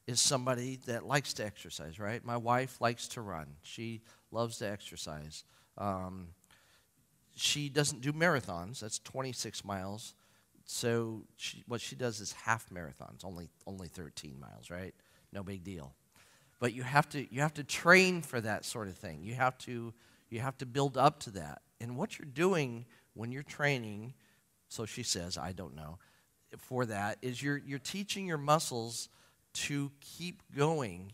is 0.08 0.20
somebody 0.20 0.80
that 0.86 1.06
likes 1.06 1.34
to 1.34 1.44
exercise, 1.44 2.00
right? 2.00 2.24
My 2.24 2.36
wife 2.36 2.80
likes 2.80 3.06
to 3.08 3.20
run. 3.20 3.46
She 3.62 4.00
loves 4.32 4.58
to 4.58 4.68
exercise. 4.68 5.44
Um, 5.76 6.28
she 7.36 7.68
doesn't 7.68 8.00
do 8.00 8.12
marathons. 8.12 8.80
That's 8.80 8.98
26 8.98 9.64
miles. 9.64 10.14
So 10.64 11.22
she, 11.36 11.62
what 11.68 11.80
she 11.80 11.94
does 11.94 12.20
is 12.20 12.32
half 12.32 12.68
marathons, 12.70 13.24
only 13.24 13.48
only 13.66 13.88
13 13.88 14.38
miles, 14.40 14.70
right? 14.70 14.94
No 15.32 15.42
big 15.42 15.64
deal. 15.64 15.94
But 16.60 16.74
you 16.74 16.82
have 16.82 17.08
to 17.10 17.32
you 17.32 17.40
have 17.40 17.54
to 17.54 17.64
train 17.64 18.22
for 18.22 18.40
that 18.40 18.64
sort 18.64 18.88
of 18.88 18.96
thing. 18.96 19.22
You 19.22 19.34
have 19.34 19.56
to 19.58 19.92
you 20.30 20.40
have 20.40 20.58
to 20.58 20.66
build 20.66 20.96
up 20.96 21.20
to 21.20 21.30
that. 21.32 21.62
And 21.80 21.96
what 21.96 22.18
you're 22.18 22.26
doing 22.26 22.86
when 23.14 23.32
you're 23.32 23.42
training, 23.42 24.14
so 24.68 24.86
she 24.86 25.02
says, 25.02 25.38
I 25.38 25.52
don't 25.52 25.74
know, 25.74 25.98
for 26.58 26.86
that, 26.86 27.18
is 27.22 27.42
you're, 27.42 27.58
you're 27.58 27.78
teaching 27.78 28.26
your 28.26 28.38
muscles 28.38 29.08
to 29.54 29.90
keep 30.00 30.42
going 30.56 31.12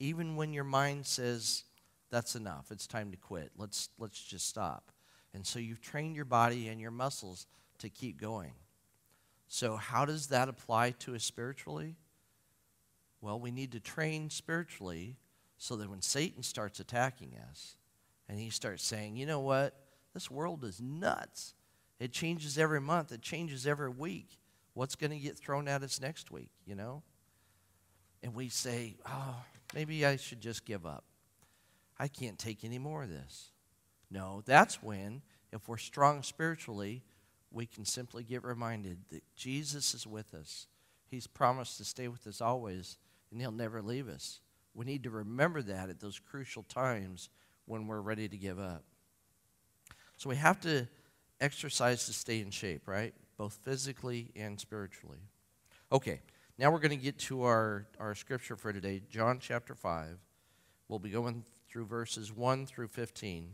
even 0.00 0.36
when 0.36 0.52
your 0.52 0.64
mind 0.64 1.06
says, 1.06 1.64
that's 2.10 2.34
enough, 2.34 2.70
it's 2.70 2.86
time 2.86 3.10
to 3.12 3.16
quit, 3.16 3.52
let's, 3.56 3.88
let's 3.98 4.22
just 4.22 4.48
stop. 4.48 4.90
And 5.32 5.46
so 5.46 5.58
you've 5.58 5.80
trained 5.80 6.16
your 6.16 6.24
body 6.24 6.68
and 6.68 6.80
your 6.80 6.90
muscles 6.90 7.46
to 7.78 7.88
keep 7.88 8.20
going. 8.20 8.52
So, 9.46 9.76
how 9.76 10.04
does 10.04 10.28
that 10.28 10.48
apply 10.48 10.92
to 11.00 11.14
us 11.14 11.24
spiritually? 11.24 11.96
Well, 13.24 13.40
we 13.40 13.50
need 13.50 13.72
to 13.72 13.80
train 13.80 14.28
spiritually 14.28 15.16
so 15.56 15.76
that 15.76 15.88
when 15.88 16.02
Satan 16.02 16.42
starts 16.42 16.78
attacking 16.78 17.32
us 17.50 17.78
and 18.28 18.38
he 18.38 18.50
starts 18.50 18.84
saying, 18.84 19.16
you 19.16 19.24
know 19.24 19.40
what, 19.40 19.74
this 20.12 20.30
world 20.30 20.62
is 20.62 20.78
nuts. 20.78 21.54
It 21.98 22.12
changes 22.12 22.58
every 22.58 22.82
month, 22.82 23.12
it 23.12 23.22
changes 23.22 23.66
every 23.66 23.88
week. 23.88 24.38
What's 24.74 24.94
going 24.94 25.10
to 25.10 25.18
get 25.18 25.38
thrown 25.38 25.68
at 25.68 25.82
us 25.82 26.02
next 26.02 26.30
week, 26.30 26.50
you 26.66 26.74
know? 26.74 27.02
And 28.22 28.34
we 28.34 28.50
say, 28.50 28.96
oh, 29.08 29.36
maybe 29.74 30.04
I 30.04 30.16
should 30.16 30.42
just 30.42 30.66
give 30.66 30.84
up. 30.84 31.04
I 31.98 32.08
can't 32.08 32.38
take 32.38 32.62
any 32.62 32.78
more 32.78 33.04
of 33.04 33.08
this. 33.08 33.52
No, 34.10 34.42
that's 34.44 34.82
when, 34.82 35.22
if 35.50 35.66
we're 35.66 35.78
strong 35.78 36.22
spiritually, 36.22 37.02
we 37.50 37.64
can 37.64 37.86
simply 37.86 38.22
get 38.22 38.44
reminded 38.44 38.98
that 39.08 39.22
Jesus 39.34 39.94
is 39.94 40.06
with 40.06 40.34
us. 40.34 40.66
He's 41.10 41.26
promised 41.26 41.78
to 41.78 41.84
stay 41.84 42.08
with 42.08 42.26
us 42.26 42.42
always, 42.42 42.98
and 43.34 43.40
He'll 43.42 43.50
never 43.50 43.82
leave 43.82 44.08
us. 44.08 44.40
We 44.74 44.86
need 44.86 45.02
to 45.02 45.10
remember 45.10 45.60
that 45.62 45.90
at 45.90 46.00
those 46.00 46.20
crucial 46.20 46.62
times 46.62 47.28
when 47.66 47.88
we're 47.88 48.00
ready 48.00 48.28
to 48.28 48.36
give 48.36 48.60
up. 48.60 48.84
So 50.16 50.30
we 50.30 50.36
have 50.36 50.60
to 50.60 50.86
exercise 51.40 52.06
to 52.06 52.12
stay 52.12 52.40
in 52.40 52.50
shape, 52.50 52.86
right? 52.86 53.12
Both 53.36 53.58
physically 53.64 54.30
and 54.36 54.58
spiritually. 54.58 55.18
Okay, 55.90 56.20
now 56.58 56.70
we're 56.70 56.78
going 56.78 56.96
to 56.96 56.96
get 56.96 57.18
to 57.20 57.42
our, 57.42 57.86
our 57.98 58.14
scripture 58.14 58.54
for 58.54 58.72
today, 58.72 59.02
John 59.10 59.40
chapter 59.40 59.74
5. 59.74 60.16
We'll 60.88 61.00
be 61.00 61.10
going 61.10 61.44
through 61.68 61.86
verses 61.86 62.32
1 62.32 62.66
through 62.66 62.88
15. 62.88 63.50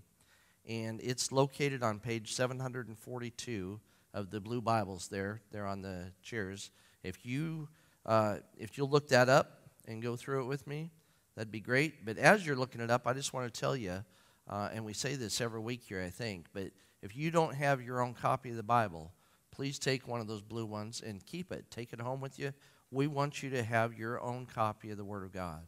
And 0.68 1.00
it's 1.02 1.32
located 1.32 1.82
on 1.82 2.00
page 2.00 2.34
742 2.34 3.80
of 4.12 4.30
the 4.30 4.40
blue 4.40 4.60
Bibles 4.60 5.08
there. 5.08 5.40
They're 5.50 5.66
on 5.66 5.80
the 5.80 6.12
chairs. 6.22 6.70
If 7.02 7.24
you 7.24 7.68
uh, 8.06 8.38
if 8.56 8.78
you'll 8.78 8.88
look 8.88 9.08
that 9.08 9.28
up 9.28 9.59
and 9.86 10.02
go 10.02 10.16
through 10.16 10.42
it 10.42 10.46
with 10.46 10.66
me, 10.66 10.90
that'd 11.34 11.52
be 11.52 11.60
great. 11.60 12.04
But 12.04 12.18
as 12.18 12.46
you're 12.46 12.56
looking 12.56 12.80
it 12.80 12.90
up, 12.90 13.06
I 13.06 13.12
just 13.12 13.32
want 13.32 13.52
to 13.52 13.60
tell 13.60 13.76
you 13.76 14.04
uh, 14.50 14.68
and 14.72 14.84
we 14.84 14.92
say 14.92 15.14
this 15.14 15.40
every 15.40 15.60
week 15.60 15.82
here, 15.84 16.02
I 16.02 16.10
think, 16.10 16.46
but 16.52 16.72
if 17.02 17.16
you 17.16 17.30
don't 17.30 17.54
have 17.54 17.80
your 17.80 18.02
own 18.02 18.14
copy 18.14 18.50
of 18.50 18.56
the 18.56 18.64
Bible, 18.64 19.12
please 19.52 19.78
take 19.78 20.08
one 20.08 20.20
of 20.20 20.26
those 20.26 20.42
blue 20.42 20.66
ones 20.66 21.02
and 21.06 21.24
keep 21.24 21.52
it. 21.52 21.70
Take 21.70 21.92
it 21.92 22.00
home 22.00 22.20
with 22.20 22.36
you. 22.36 22.52
We 22.90 23.06
want 23.06 23.44
you 23.44 23.50
to 23.50 23.62
have 23.62 23.94
your 23.96 24.20
own 24.20 24.46
copy 24.46 24.90
of 24.90 24.96
the 24.96 25.04
Word 25.04 25.22
of 25.22 25.32
God. 25.32 25.62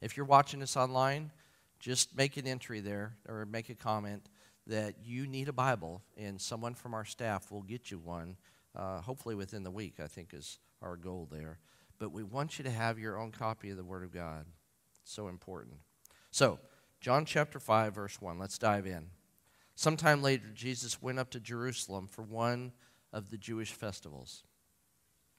If 0.00 0.16
you're 0.16 0.26
watching 0.26 0.60
this 0.60 0.76
online, 0.76 1.32
just 1.80 2.16
make 2.16 2.36
an 2.36 2.46
entry 2.46 2.78
there 2.78 3.16
or 3.28 3.44
make 3.46 3.68
a 3.68 3.74
comment 3.74 4.28
that 4.68 4.94
you 5.04 5.26
need 5.26 5.48
a 5.48 5.52
Bible, 5.52 6.02
and 6.16 6.40
someone 6.40 6.74
from 6.74 6.94
our 6.94 7.04
staff 7.04 7.50
will 7.50 7.62
get 7.62 7.90
you 7.90 7.98
one, 7.98 8.36
uh, 8.76 9.00
hopefully 9.00 9.34
within 9.34 9.64
the 9.64 9.70
week, 9.70 9.94
I 10.02 10.06
think 10.06 10.32
is 10.32 10.60
our 10.82 10.96
goal 10.96 11.28
there. 11.30 11.58
But 11.98 12.12
we 12.12 12.22
want 12.22 12.58
you 12.58 12.64
to 12.64 12.70
have 12.70 12.98
your 12.98 13.18
own 13.18 13.32
copy 13.32 13.70
of 13.70 13.76
the 13.76 13.84
Word 13.84 14.02
of 14.02 14.12
God. 14.12 14.46
so 15.04 15.28
important. 15.28 15.76
So, 16.30 16.58
John 17.00 17.24
chapter 17.24 17.60
5, 17.60 17.94
verse 17.94 18.20
1. 18.20 18.38
Let's 18.38 18.58
dive 18.58 18.86
in. 18.86 19.06
Sometime 19.76 20.22
later, 20.22 20.46
Jesus 20.54 21.00
went 21.00 21.18
up 21.18 21.30
to 21.30 21.40
Jerusalem 21.40 22.08
for 22.08 22.22
one 22.22 22.72
of 23.12 23.30
the 23.30 23.38
Jewish 23.38 23.72
festivals. 23.72 24.42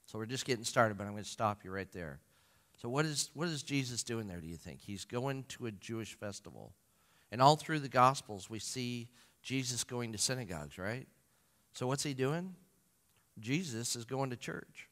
So 0.06 0.18
we're 0.18 0.26
just 0.26 0.46
getting 0.46 0.64
started, 0.64 0.96
but 0.96 1.04
I'm 1.04 1.12
going 1.12 1.22
to 1.22 1.28
stop 1.28 1.64
you 1.64 1.70
right 1.70 1.90
there. 1.92 2.20
So 2.80 2.88
what 2.88 3.04
is 3.04 3.30
what 3.34 3.48
is 3.48 3.62
Jesus 3.62 4.02
doing 4.02 4.26
there, 4.26 4.40
do 4.40 4.46
you 4.46 4.56
think? 4.56 4.80
He's 4.80 5.04
going 5.04 5.44
to 5.48 5.66
a 5.66 5.72
Jewish 5.72 6.14
festival. 6.14 6.72
And 7.30 7.42
all 7.42 7.56
through 7.56 7.80
the 7.80 7.88
gospels 7.88 8.48
we 8.48 8.58
see 8.58 9.10
Jesus 9.42 9.84
going 9.84 10.12
to 10.12 10.18
synagogues, 10.18 10.78
right? 10.78 11.06
So 11.74 11.86
what's 11.86 12.04
he 12.04 12.14
doing? 12.14 12.54
Jesus 13.38 13.96
is 13.96 14.04
going 14.04 14.30
to 14.30 14.36
church. 14.36 14.88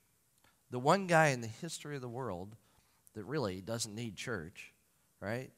The 0.70 0.78
one 0.78 1.06
guy 1.06 1.28
in 1.28 1.40
the 1.40 1.46
history 1.46 1.96
of 1.96 2.02
the 2.02 2.08
world 2.08 2.56
that 3.14 3.24
really 3.24 3.60
doesn't 3.60 3.94
need 3.94 4.16
church, 4.16 4.72
right? 5.20 5.50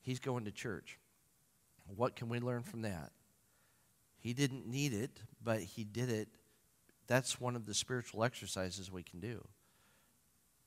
He's 0.00 0.20
going 0.20 0.44
to 0.44 0.52
church. 0.52 0.98
What 1.96 2.16
can 2.16 2.28
we 2.28 2.40
learn 2.40 2.62
from 2.62 2.82
that? 2.82 3.10
He 4.18 4.32
didn't 4.32 4.66
need 4.66 4.92
it, 4.92 5.20
but 5.42 5.60
he 5.60 5.84
did 5.84 6.10
it. 6.10 6.28
That's 7.06 7.40
one 7.40 7.56
of 7.56 7.66
the 7.66 7.74
spiritual 7.74 8.22
exercises 8.22 8.90
we 8.90 9.02
can 9.02 9.20
do. 9.20 9.44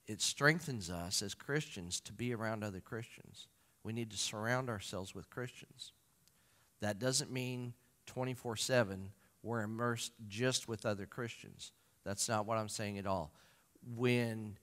It 0.08 0.22
strengthens 0.22 0.90
us 0.90 1.22
as 1.22 1.34
Christians 1.34 2.00
to 2.02 2.14
be 2.14 2.34
around 2.34 2.64
other 2.64 2.82
Christians. 2.82 3.48
We 3.84 3.94
need 3.94 4.12
to 4.12 4.18
surround 4.18 4.70
ourselves 4.70 5.16
with 5.16 5.30
Christians. 5.30 5.94
That 6.82 7.00
doesn't 7.00 7.32
mean 7.32 7.74
24 8.06 8.58
7 8.58 9.12
we're 9.46 9.62
immersed 9.62 10.12
just 10.28 10.68
with 10.68 10.86
other 10.88 11.06
Christians. 11.06 11.72
That's 12.06 12.30
not 12.30 12.46
what 12.46 12.58
I'm 12.58 12.70
saying 12.70 12.98
at 12.98 13.08
all. 13.08 13.34
When 13.96 14.58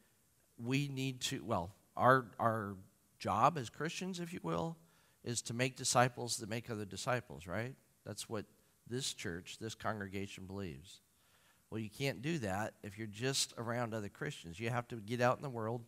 we 0.56 0.88
need 0.88 1.20
to, 1.22 1.42
well, 1.44 1.74
our, 1.96 2.26
our 2.38 2.76
job 3.18 3.58
as 3.58 3.68
Christians, 3.68 4.20
if 4.20 4.32
you 4.32 4.40
will, 4.42 4.76
is 5.24 5.42
to 5.42 5.54
make 5.54 5.76
disciples 5.76 6.38
that 6.38 6.48
make 6.48 6.70
other 6.70 6.84
disciples, 6.84 7.46
right? 7.46 7.74
That's 8.06 8.28
what 8.28 8.46
this 8.88 9.12
church, 9.12 9.58
this 9.60 9.74
congregation 9.74 10.46
believes. 10.46 11.00
Well, 11.70 11.80
you 11.80 11.90
can't 11.90 12.22
do 12.22 12.38
that 12.38 12.74
if 12.82 12.98
you're 12.98 13.06
just 13.06 13.54
around 13.56 13.94
other 13.94 14.08
Christians. 14.08 14.60
You 14.60 14.70
have 14.70 14.88
to 14.88 14.96
get 14.96 15.20
out 15.20 15.36
in 15.36 15.42
the 15.42 15.50
world, 15.50 15.82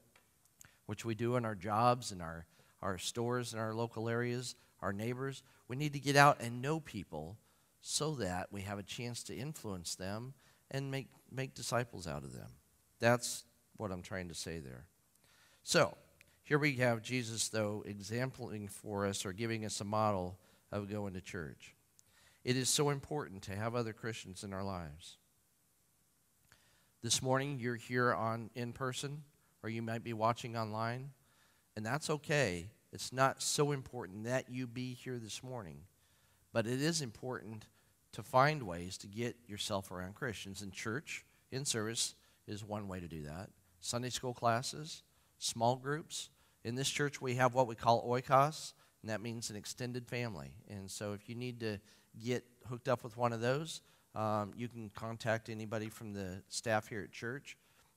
which 0.86 1.04
we 1.04 1.14
do 1.14 1.36
in 1.36 1.44
our 1.44 1.54
jobs 1.54 2.10
and 2.10 2.22
our, 2.22 2.46
our 2.80 2.98
stores 2.98 3.52
and 3.52 3.60
our 3.60 3.74
local 3.74 4.08
areas, 4.08 4.54
our 4.80 4.92
neighbors. 4.92 5.42
We 5.68 5.76
need 5.76 5.92
to 5.92 6.00
get 6.00 6.16
out 6.16 6.40
and 6.40 6.62
know 6.62 6.80
people 6.80 7.36
so 7.80 8.14
that 8.14 8.48
we 8.50 8.62
have 8.62 8.78
a 8.78 8.82
chance 8.82 9.22
to 9.24 9.36
influence 9.36 9.94
them 9.94 10.32
and 10.74 10.90
make, 10.90 11.06
make 11.30 11.54
disciples 11.54 12.08
out 12.08 12.24
of 12.24 12.34
them. 12.34 12.50
That's 12.98 13.44
what 13.76 13.92
I'm 13.92 14.02
trying 14.02 14.28
to 14.28 14.34
say 14.34 14.58
there. 14.58 14.86
So, 15.62 15.96
here 16.42 16.58
we 16.58 16.74
have 16.74 17.00
Jesus, 17.00 17.48
though, 17.48 17.84
exempling 17.86 18.68
for 18.68 19.06
us 19.06 19.24
or 19.24 19.32
giving 19.32 19.64
us 19.64 19.80
a 19.80 19.84
model 19.84 20.36
of 20.72 20.90
going 20.90 21.14
to 21.14 21.20
church. 21.20 21.76
It 22.42 22.56
is 22.56 22.68
so 22.68 22.90
important 22.90 23.42
to 23.42 23.54
have 23.54 23.76
other 23.76 23.92
Christians 23.92 24.42
in 24.42 24.52
our 24.52 24.64
lives. 24.64 25.16
This 27.02 27.22
morning, 27.22 27.58
you're 27.60 27.76
here 27.76 28.12
on 28.12 28.50
in 28.56 28.72
person, 28.72 29.22
or 29.62 29.70
you 29.70 29.80
might 29.80 30.02
be 30.02 30.12
watching 30.12 30.56
online, 30.56 31.10
and 31.76 31.86
that's 31.86 32.10
okay. 32.10 32.66
It's 32.92 33.12
not 33.12 33.40
so 33.40 33.70
important 33.70 34.24
that 34.24 34.50
you 34.50 34.66
be 34.66 34.94
here 34.94 35.18
this 35.18 35.42
morning, 35.42 35.82
but 36.52 36.66
it 36.66 36.82
is 36.82 37.00
important 37.00 37.64
to 38.14 38.22
find 38.22 38.62
ways 38.62 38.96
to 38.98 39.06
get 39.06 39.36
yourself 39.46 39.90
around 39.90 40.14
Christians. 40.14 40.62
And 40.62 40.72
church, 40.72 41.24
in 41.52 41.64
service, 41.64 42.14
is 42.46 42.64
one 42.64 42.88
way 42.88 43.00
to 43.00 43.08
do 43.08 43.22
that. 43.24 43.50
Sunday 43.80 44.10
school 44.10 44.34
classes, 44.34 45.02
small 45.38 45.76
groups. 45.76 46.30
In 46.64 46.74
this 46.74 46.88
church, 46.88 47.20
we 47.20 47.34
have 47.34 47.54
what 47.54 47.66
we 47.66 47.74
call 47.74 48.08
oikos, 48.08 48.72
and 49.02 49.10
that 49.10 49.20
means 49.20 49.50
an 49.50 49.56
extended 49.56 50.06
family. 50.08 50.52
And 50.68 50.90
so 50.90 51.12
if 51.12 51.28
you 51.28 51.34
need 51.34 51.60
to 51.60 51.78
get 52.22 52.44
hooked 52.68 52.88
up 52.88 53.04
with 53.04 53.16
one 53.16 53.32
of 53.32 53.40
those, 53.40 53.82
um, 54.14 54.52
you 54.56 54.68
can 54.68 54.90
contact 54.90 55.48
anybody 55.48 55.88
from 55.88 56.12
the 56.12 56.42
staff 56.48 56.88
here 56.88 57.02
at 57.02 57.12
church. 57.12 57.56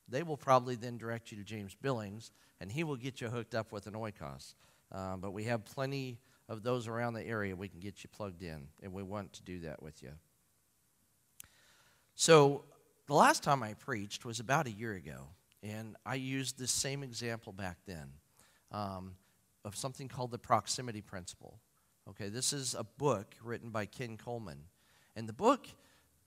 They 0.09 0.23
will 0.23 0.37
probably 0.37 0.75
then 0.75 0.97
direct 0.97 1.31
you 1.31 1.37
to 1.37 1.43
James 1.43 1.75
Billings, 1.79 2.31
and 2.59 2.71
he 2.71 2.83
will 2.83 2.95
get 2.95 3.21
you 3.21 3.27
hooked 3.27 3.55
up 3.55 3.71
with 3.71 3.87
an 3.87 3.93
oikos. 3.93 4.55
Um, 4.91 5.19
but 5.21 5.31
we 5.31 5.43
have 5.43 5.63
plenty 5.65 6.19
of 6.49 6.63
those 6.63 6.87
around 6.87 7.13
the 7.13 7.25
area 7.25 7.55
we 7.55 7.67
can 7.67 7.79
get 7.79 8.03
you 8.03 8.09
plugged 8.09 8.41
in, 8.41 8.67
and 8.81 8.93
we 8.93 9.03
want 9.03 9.33
to 9.33 9.43
do 9.43 9.59
that 9.59 9.81
with 9.81 10.01
you. 10.01 10.11
So, 12.15 12.63
the 13.07 13.13
last 13.13 13.43
time 13.43 13.63
I 13.63 13.73
preached 13.73 14.25
was 14.25 14.39
about 14.39 14.67
a 14.67 14.71
year 14.71 14.93
ago, 14.93 15.27
and 15.63 15.95
I 16.05 16.15
used 16.15 16.59
this 16.59 16.71
same 16.71 17.03
example 17.03 17.53
back 17.53 17.77
then 17.85 18.09
um, 18.71 19.15
of 19.63 19.75
something 19.75 20.07
called 20.07 20.31
the 20.31 20.37
proximity 20.37 21.01
principle. 21.01 21.59
Okay, 22.09 22.29
this 22.29 22.53
is 22.53 22.73
a 22.73 22.83
book 22.83 23.35
written 23.43 23.69
by 23.69 23.85
Ken 23.85 24.17
Coleman, 24.17 24.59
and 25.15 25.27
the 25.27 25.33
book 25.33 25.67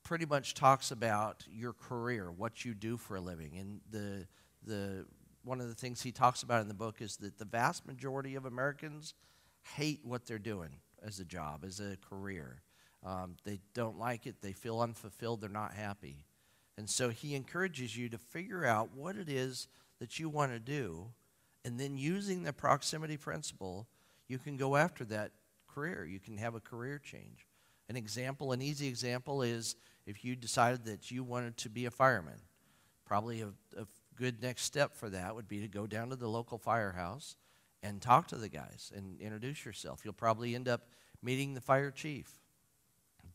pretty 0.03 0.27
much 0.27 0.55
talks 0.55 0.91
about 0.91 1.45
your 1.51 1.73
career, 1.73 2.31
what 2.31 2.65
you 2.65 2.75
do 2.75 2.97
for 2.97 3.17
a 3.17 3.21
living, 3.21 3.57
and 3.59 3.81
the 3.91 4.27
the 4.67 5.07
one 5.43 5.61
of 5.61 5.69
the 5.69 5.75
things 5.75 6.03
he 6.03 6.13
talks 6.13 6.43
about 6.43 6.61
in 6.61 6.69
the 6.69 6.75
book 6.75 7.01
is 7.01 7.17
that 7.19 7.39
the 7.39 7.45
vast 7.45 7.87
majority 7.87 8.35
of 8.35 8.45
Americans 8.45 9.15
hate 9.63 10.01
what 10.05 10.27
they're 10.27 10.39
doing 10.39 10.71
as 11.05 11.21
a 11.21 11.25
job, 11.25 11.65
as 11.65 11.81
a 11.81 11.97
career. 12.09 12.63
Um, 13.05 13.37
they 13.45 13.61
don't 13.75 13.99
like 13.99 14.27
it, 14.27 14.43
they 14.43 14.53
feel 14.53 14.81
unfulfilled, 14.81 15.41
they're 15.41 15.49
not 15.49 15.73
happy. 15.73 16.27
And 16.77 16.89
so 16.89 17.09
he 17.11 17.35
encourages 17.35 17.97
you 17.97 18.09
to 18.11 18.19
figure 18.19 18.65
out 18.65 18.95
what 18.95 19.17
it 19.17 19.29
is 19.29 19.69
that 19.99 20.19
you 20.19 20.29
want 20.29 20.53
to 20.53 20.59
do, 20.59 21.07
and 21.65 21.79
then 21.79 21.97
using 21.97 22.43
the 22.43 22.53
proximity 22.53 23.17
principle, 23.17 23.87
you 24.29 24.39
can 24.39 24.57
go 24.57 24.77
after 24.77 25.05
that 25.07 25.33
career. 25.69 26.05
You 26.05 26.21
can 26.21 26.37
have 26.39 26.55
a 26.55 26.61
career 26.61 26.99
change. 26.99 27.47
An 27.89 27.97
example, 27.97 28.53
an 28.53 28.63
easy 28.63 28.89
example 28.89 29.43
is 29.43 29.77
if 30.07 30.25
you 30.25 30.37
decided 30.37 30.85
that 30.85 31.11
you 31.11 31.23
wanted 31.23 31.57
to 31.59 31.69
be 31.69 31.87
a 31.87 31.91
fireman. 31.91 32.41
Probably 33.05 33.41
a, 33.41 33.49
a 33.77 33.87
good 34.17 34.41
next 34.43 34.63
step 34.63 34.95
for 34.95 35.11
that 35.11 35.35
would 35.35 35.49
be 35.49 35.61
to 35.61 35.69
go 35.69 35.87
down 35.87 36.11
to 36.11 36.17
the 36.17 36.29
local 36.29 36.59
firehouse 36.59 37.37
and 37.83 38.01
talk 38.01 38.29
to 38.29 38.37
the 38.37 38.49
guys 38.49 38.93
and 38.95 39.21
introduce 39.21 39.65
yourself. 39.65 40.03
You'll 40.05 40.13
probably 40.15 40.55
end 40.55 40.69
up 40.69 40.83
meeting 41.23 41.55
the 41.55 41.61
fire 41.61 41.91
chief. 41.91 42.31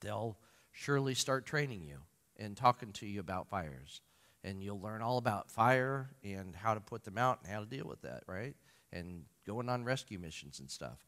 They'll 0.01 0.37
surely 0.71 1.15
start 1.15 1.45
training 1.45 1.83
you 1.83 1.97
and 2.37 2.55
talking 2.55 2.91
to 2.93 3.05
you 3.05 3.19
about 3.19 3.47
fires. 3.47 4.01
And 4.43 4.61
you'll 4.61 4.79
learn 4.79 5.01
all 5.01 5.17
about 5.17 5.49
fire 5.49 6.11
and 6.23 6.55
how 6.55 6.75
to 6.75 6.79
put 6.79 7.03
them 7.03 7.17
out 7.17 7.39
and 7.41 7.51
how 7.51 7.61
to 7.61 7.65
deal 7.65 7.87
with 7.87 8.01
that, 8.03 8.23
right? 8.27 8.55
And 8.93 9.23
going 9.47 9.69
on 9.69 9.83
rescue 9.83 10.19
missions 10.19 10.59
and 10.59 10.69
stuff. 10.69 10.99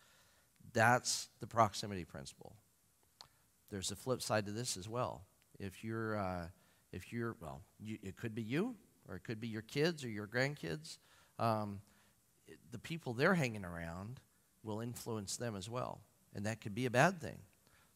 That's 0.74 1.30
the 1.40 1.48
proximity 1.48 2.04
principle. 2.04 2.56
There's 3.70 3.92
a 3.92 3.96
flip 3.96 4.22
side 4.22 4.46
to 4.48 4.52
this 4.52 4.78
as 4.78 4.90
well. 4.90 5.26
If 5.60 5.84
you're, 5.84 6.18
uh, 6.18 6.48
if 6.92 7.12
you're, 7.14 7.36
well, 7.42 7.62
you, 7.80 7.98
it 8.02 8.16
could 8.16 8.34
be 8.34 8.42
you, 8.42 8.76
or 9.08 9.16
it 9.16 9.24
could 9.24 9.40
be 9.40 9.48
your 9.48 9.62
kids 9.62 10.04
or 10.04 10.10
your 10.10 10.28
grandkids. 10.28 10.98
Um, 11.40 11.82
the 12.72 12.80
people 12.80 13.14
they're 13.14 13.34
hanging 13.34 13.66
around 13.66 14.20
will 14.64 14.82
influence 14.82 15.38
them 15.38 15.56
as 15.56 15.70
well. 15.70 16.02
And 16.36 16.46
that 16.46 16.62
could 16.62 16.76
be 16.76 16.86
a 16.86 16.92
bad 16.92 17.22
thing. 17.22 17.40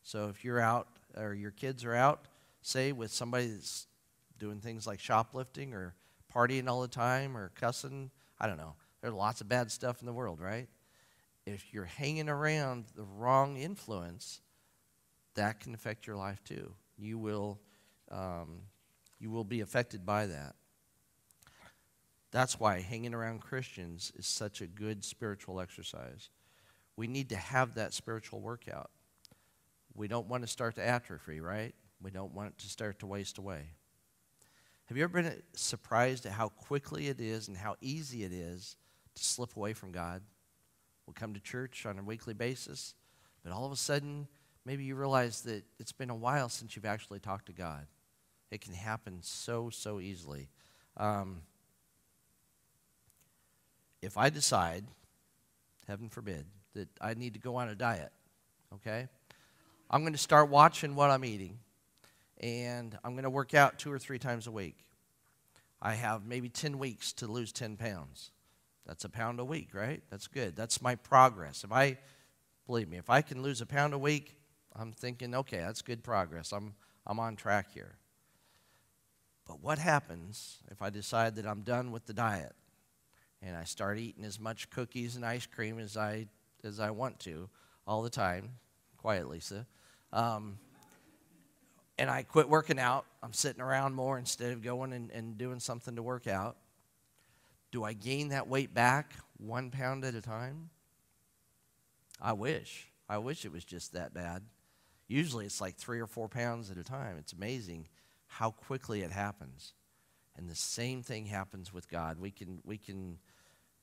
So 0.03 0.29
if 0.29 0.43
you're 0.43 0.60
out 0.60 0.88
or 1.15 1.34
your 1.34 1.51
kids 1.51 1.86
are 1.86 1.96
out, 1.96 2.25
say, 2.62 2.91
with 2.91 3.12
somebody 3.12 3.48
that's 3.48 3.88
doing 4.39 4.60
things 4.60 4.88
like 4.88 5.00
shoplifting 5.00 5.74
or 5.74 5.93
partying 6.34 6.67
all 6.67 6.81
the 6.81 6.88
time 6.88 7.38
or 7.38 7.51
cussing, 7.55 8.10
I 8.39 8.48
don't 8.48 8.58
know. 8.58 8.75
There's 9.01 9.13
lots 9.13 9.41
of 9.41 9.50
bad 9.50 9.72
stuff 9.72 10.00
in 10.00 10.05
the 10.05 10.13
world, 10.13 10.39
right? 10.39 10.67
If 11.46 11.74
you're 11.74 11.86
hanging 11.86 12.29
around 12.29 12.86
the 12.96 13.03
wrong 13.03 13.58
influence, 13.58 14.41
that 15.36 15.60
can 15.60 15.74
affect 15.74 16.08
your 16.08 16.15
life 16.15 16.43
too. 16.43 16.74
You 16.98 17.17
will, 17.17 17.60
um, 18.12 18.62
you 19.20 19.31
will 19.31 19.43
be 19.43 19.62
affected 19.62 20.05
by 20.05 20.27
that. 20.27 20.55
That's 22.32 22.60
why 22.60 22.80
hanging 22.80 23.14
around 23.14 23.42
Christians 23.42 24.12
is 24.16 24.26
such 24.26 24.62
a 24.62 24.68
good 24.68 25.04
spiritual 25.04 25.60
exercise. 25.60 26.30
We 26.96 27.08
need 27.08 27.30
to 27.30 27.36
have 27.36 27.76
that 27.76 27.94
spiritual 27.94 28.40
workout. 28.40 28.90
We 29.94 30.08
don't 30.08 30.28
want 30.28 30.44
to 30.44 30.48
start 30.48 30.76
to 30.76 30.86
atrophy, 30.86 31.42
right? 31.42 31.76
We 32.02 32.12
don't 32.12 32.34
want 32.34 32.58
to 32.60 32.68
start 32.68 33.00
to 33.00 33.08
waste 33.08 33.38
away. 33.38 33.72
Have 34.86 34.98
you 34.98 35.04
ever 35.04 35.22
been 35.22 35.42
surprised 35.54 36.26
at 36.26 36.32
how 36.32 36.50
quickly 36.50 37.08
it 37.08 37.22
is 37.22 37.48
and 37.48 37.58
how 37.58 37.76
easy 37.82 38.24
it 38.24 38.34
is 38.34 38.78
to 39.16 39.24
slip 39.24 39.56
away 39.56 39.74
from 39.74 39.92
God? 39.92 40.22
We'll 41.06 41.14
come 41.14 41.34
to 41.34 41.40
church 41.40 41.86
on 41.86 42.00
a 42.00 42.04
weekly 42.04 42.34
basis, 42.34 42.96
but 43.44 43.52
all 43.52 43.66
of 43.66 43.72
a 43.72 43.78
sudden, 43.78 44.28
maybe 44.66 44.84
you 44.84 44.96
realize 44.96 45.42
that 45.42 45.64
it's 45.80 45.92
been 45.92 46.10
a 46.10 46.16
while 46.16 46.50
since 46.50 46.76
you've 46.76 46.86
actually 46.86 47.20
talked 47.20 47.48
to 47.48 47.54
God. 47.54 47.88
It 48.52 48.62
can 48.62 48.74
happen 48.74 49.20
so, 49.22 49.70
so 49.70 50.00
easily. 50.00 50.50
Um, 50.98 51.42
if 54.01 54.17
I 54.17 54.29
decide, 54.29 54.86
heaven 55.88 56.10
forbid, 56.10 56.46
that 56.74 56.89
I 57.00 57.13
need 57.13 57.34
to 57.34 57.39
go 57.39 57.55
on 57.58 57.70
a 57.70 57.75
diet, 57.75 58.12
okay? 58.75 59.08
I'm 59.89 60.01
going 60.01 60.13
to 60.13 60.20
start 60.20 60.50
watching 60.50 60.96
what 60.96 61.12
I'm 61.12 61.25
eating, 61.25 61.60
and 62.39 62.98
I'm 63.03 63.13
going 63.13 63.24
to 63.24 63.29
work 63.29 63.53
out 63.53 63.77
two 63.77 63.91
or 63.91 64.00
three 64.00 64.20
times 64.20 64.48
a 64.48 64.51
week. 64.51 64.77
I 65.81 65.93
have 65.96 66.25
maybe 66.25 66.50
10 66.50 66.79
weeks 66.79 67.13
to 67.13 67.27
lose 67.27 67.51
10 67.51 67.77
pounds. 67.77 68.31
That's 68.86 69.03
a 69.03 69.10
pound 69.10 69.39
a 69.39 69.46
week, 69.46 69.70
right? 69.74 70.01
That's 70.10 70.27
good. 70.27 70.55
That's 70.55 70.81
my 70.81 70.96
progress. 70.96 71.63
If 71.63 71.72
I, 71.72 71.98
believe 72.67 72.89
me, 72.89 72.98
if 72.98 73.10
I 73.10 73.22
can 73.22 73.41
lose 73.41 73.62
a 73.62 73.65
pound 73.65 73.93
a 73.93 73.98
week, 73.98 74.36
I'm 74.75 74.91
thinking, 74.91 75.36
okay, 75.36 75.58
that's 75.58 75.81
good 75.81 76.03
progress. 76.03 76.51
I'm, 76.51 76.74
I'm 77.05 77.20
on 77.20 77.36
track 77.36 77.74
here. 77.74 77.98
But 79.48 79.62
what 79.62 79.79
happens 79.79 80.60
if 80.72 80.81
I 80.81 80.89
decide 80.89 81.36
that 81.36 81.46
I'm 81.46 81.62
done 81.62 81.91
with 81.91 82.05
the 82.05 82.13
diet 82.13 82.53
and 83.41 83.55
I 83.55 83.63
start 83.63 83.98
eating 83.98 84.24
as 84.24 84.39
much 84.39 84.69
cookies 84.69 85.15
and 85.15 85.25
ice 85.25 85.45
cream 85.45 85.79
as 85.79 85.98
I, 85.98 86.27
as 86.63 86.79
I 86.79 86.91
want 86.91 87.19
to 87.21 87.50
all 87.88 88.01
the 88.01 88.10
time? 88.10 88.51
Quiet, 88.98 89.27
Lisa. 89.27 89.65
Um, 90.13 90.57
and 91.98 92.10
I 92.10 92.24
quit 92.24 92.50
working 92.50 92.79
out. 92.79 93.05
I'm 93.24 93.33
sitting 93.33 93.62
around 93.62 93.93
more 93.93 94.17
instead 94.17 94.51
of 94.51 94.62
going 94.62 94.93
and, 94.93 95.12
and 95.12 95.38
doing 95.38 95.60
something 95.60 95.95
to 95.95 96.03
work 96.03 96.27
out. 96.27 96.57
Do 97.71 97.83
I 97.83 97.93
gain 97.93 98.29
that 98.29 98.48
weight 98.48 98.74
back 98.74 99.13
one 99.38 99.71
pound 99.71 100.03
at 100.03 100.15
a 100.15 100.21
time? 100.21 100.69
I 102.21 102.33
wish. 102.33 102.89
I 103.10 103.17
wish 103.17 103.45
it 103.45 103.51
was 103.51 103.65
just 103.65 103.93
that 103.93 104.13
bad. 104.13 104.43
Usually 105.07 105.45
it's 105.45 105.62
like 105.62 105.75
three 105.75 106.00
or 106.00 106.07
four 106.07 106.29
pounds 106.29 106.71
at 106.71 106.77
a 106.77 106.83
time. 106.83 107.17
It's 107.17 107.33
amazing 107.33 107.88
how 108.27 108.51
quickly 108.51 109.01
it 109.01 109.12
happens. 109.12 109.74
And 110.38 110.50
the 110.50 110.55
same 110.55 111.03
thing 111.03 111.25
happens 111.25 111.74
with 111.74 111.89
God. 111.89 112.19
We 112.19 112.31
can, 112.31 112.60
we 112.63 112.77
can 112.77 113.17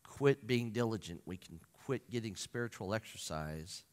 quit 0.09 0.47
being 0.47 0.71
diligent, 0.71 1.21
we 1.27 1.37
can 1.37 1.61
quit 1.85 2.11
getting 2.11 2.35
spiritual 2.35 2.95
exercise 2.95 3.85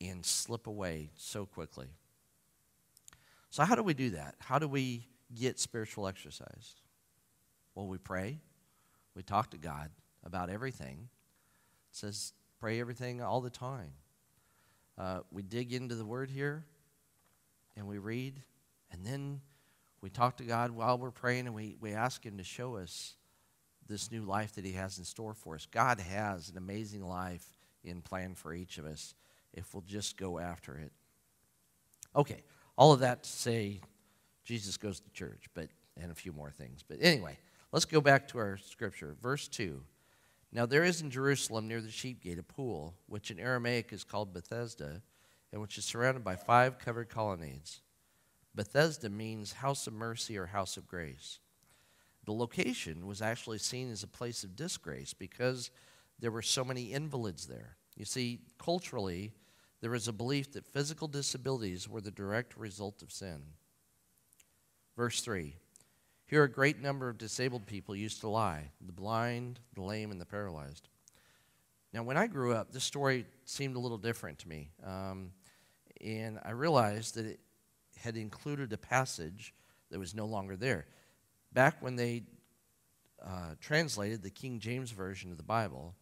and 0.00 0.24
slip 0.24 0.66
away 0.66 1.10
so 1.16 1.46
quickly. 1.46 1.88
So, 3.50 3.62
how 3.64 3.74
do 3.74 3.82
we 3.82 3.94
do 3.94 4.10
that? 4.10 4.34
How 4.40 4.58
do 4.58 4.66
we 4.66 5.06
get 5.34 5.58
spiritual 5.58 6.08
exercise? 6.08 6.74
Well, 7.74 7.86
we 7.86 7.98
pray, 7.98 8.40
we 9.14 9.22
talk 9.22 9.50
to 9.52 9.58
God 9.58 9.90
about 10.24 10.50
everything. 10.50 11.08
It 11.90 11.96
says, 11.96 12.32
pray 12.58 12.80
everything 12.80 13.22
all 13.22 13.40
the 13.40 13.50
time. 13.50 13.92
Uh, 14.98 15.20
we 15.30 15.42
dig 15.42 15.72
into 15.72 15.94
the 15.94 16.04
Word 16.04 16.30
here 16.30 16.64
and 17.76 17.86
we 17.86 17.98
read, 17.98 18.42
and 18.92 19.04
then 19.04 19.40
we 20.00 20.10
talk 20.10 20.36
to 20.38 20.44
God 20.44 20.70
while 20.70 20.98
we're 20.98 21.10
praying 21.10 21.46
and 21.46 21.54
we, 21.54 21.76
we 21.80 21.92
ask 21.92 22.24
Him 22.24 22.38
to 22.38 22.44
show 22.44 22.76
us 22.76 23.14
this 23.88 24.10
new 24.10 24.22
life 24.22 24.54
that 24.54 24.64
He 24.64 24.72
has 24.72 24.98
in 24.98 25.04
store 25.04 25.34
for 25.34 25.54
us. 25.54 25.66
God 25.70 26.00
has 26.00 26.48
an 26.48 26.56
amazing 26.56 27.06
life 27.06 27.46
in 27.82 28.00
plan 28.00 28.34
for 28.34 28.52
each 28.54 28.78
of 28.78 28.86
us 28.86 29.14
if 29.52 29.72
we'll 29.74 29.84
just 29.86 30.16
go 30.16 30.38
after 30.38 30.76
it. 30.76 30.92
Okay, 32.16 32.42
all 32.76 32.92
of 32.92 33.00
that 33.00 33.24
to 33.24 33.30
say 33.30 33.80
Jesus 34.44 34.76
goes 34.76 35.00
to 35.00 35.10
church, 35.10 35.46
but 35.54 35.68
and 36.00 36.10
a 36.10 36.14
few 36.14 36.32
more 36.32 36.50
things. 36.50 36.82
But 36.86 36.98
anyway, 37.00 37.38
let's 37.72 37.84
go 37.84 38.00
back 38.00 38.28
to 38.28 38.38
our 38.38 38.56
scripture. 38.56 39.16
Verse 39.22 39.48
2. 39.48 39.80
Now 40.52 40.66
there 40.66 40.84
is 40.84 41.00
in 41.00 41.10
Jerusalem 41.10 41.68
near 41.68 41.80
the 41.80 41.90
sheep 41.90 42.22
gate 42.22 42.38
a 42.38 42.42
pool, 42.42 42.94
which 43.06 43.30
in 43.30 43.38
Aramaic 43.38 43.92
is 43.92 44.04
called 44.04 44.32
Bethesda, 44.32 45.02
and 45.52 45.60
which 45.60 45.78
is 45.78 45.84
surrounded 45.84 46.24
by 46.24 46.36
five 46.36 46.78
covered 46.78 47.08
colonnades. 47.08 47.80
Bethesda 48.54 49.10
means 49.10 49.54
house 49.54 49.86
of 49.86 49.92
mercy 49.92 50.38
or 50.38 50.46
house 50.46 50.76
of 50.76 50.86
grace. 50.86 51.40
The 52.24 52.32
location 52.32 53.06
was 53.06 53.20
actually 53.20 53.58
seen 53.58 53.90
as 53.90 54.02
a 54.02 54.08
place 54.08 54.44
of 54.44 54.56
disgrace 54.56 55.12
because 55.14 55.70
there 56.18 56.30
were 56.30 56.42
so 56.42 56.64
many 56.64 56.92
invalids 56.92 57.46
there. 57.46 57.76
You 57.96 58.04
see, 58.04 58.40
culturally, 58.58 59.32
there 59.80 59.90
was 59.90 60.08
a 60.08 60.12
belief 60.12 60.52
that 60.52 60.66
physical 60.66 61.08
disabilities 61.08 61.88
were 61.88 62.00
the 62.00 62.10
direct 62.10 62.56
result 62.56 63.02
of 63.02 63.12
sin. 63.12 63.42
Verse 64.96 65.20
3 65.20 65.54
Here 66.26 66.44
a 66.44 66.48
great 66.48 66.80
number 66.80 67.08
of 67.08 67.18
disabled 67.18 67.66
people 67.66 67.94
used 67.94 68.20
to 68.20 68.28
lie 68.28 68.70
the 68.84 68.92
blind, 68.92 69.60
the 69.74 69.82
lame, 69.82 70.10
and 70.10 70.20
the 70.20 70.26
paralyzed. 70.26 70.88
Now, 71.92 72.02
when 72.02 72.16
I 72.16 72.26
grew 72.26 72.54
up, 72.54 72.72
this 72.72 72.82
story 72.82 73.24
seemed 73.44 73.76
a 73.76 73.78
little 73.78 73.98
different 73.98 74.38
to 74.40 74.48
me. 74.48 74.70
Um, 74.84 75.30
and 76.00 76.40
I 76.44 76.50
realized 76.50 77.14
that 77.14 77.26
it 77.26 77.40
had 77.96 78.16
included 78.16 78.72
a 78.72 78.76
passage 78.76 79.54
that 79.90 79.98
was 79.98 80.14
no 80.14 80.26
longer 80.26 80.56
there. 80.56 80.86
Back 81.54 81.80
when 81.80 81.96
they 81.96 82.24
uh, 83.24 83.54
translated 83.60 84.22
the 84.22 84.30
King 84.30 84.58
James 84.58 84.90
Version 84.90 85.30
of 85.30 85.36
the 85.36 85.44
Bible, 85.44 85.94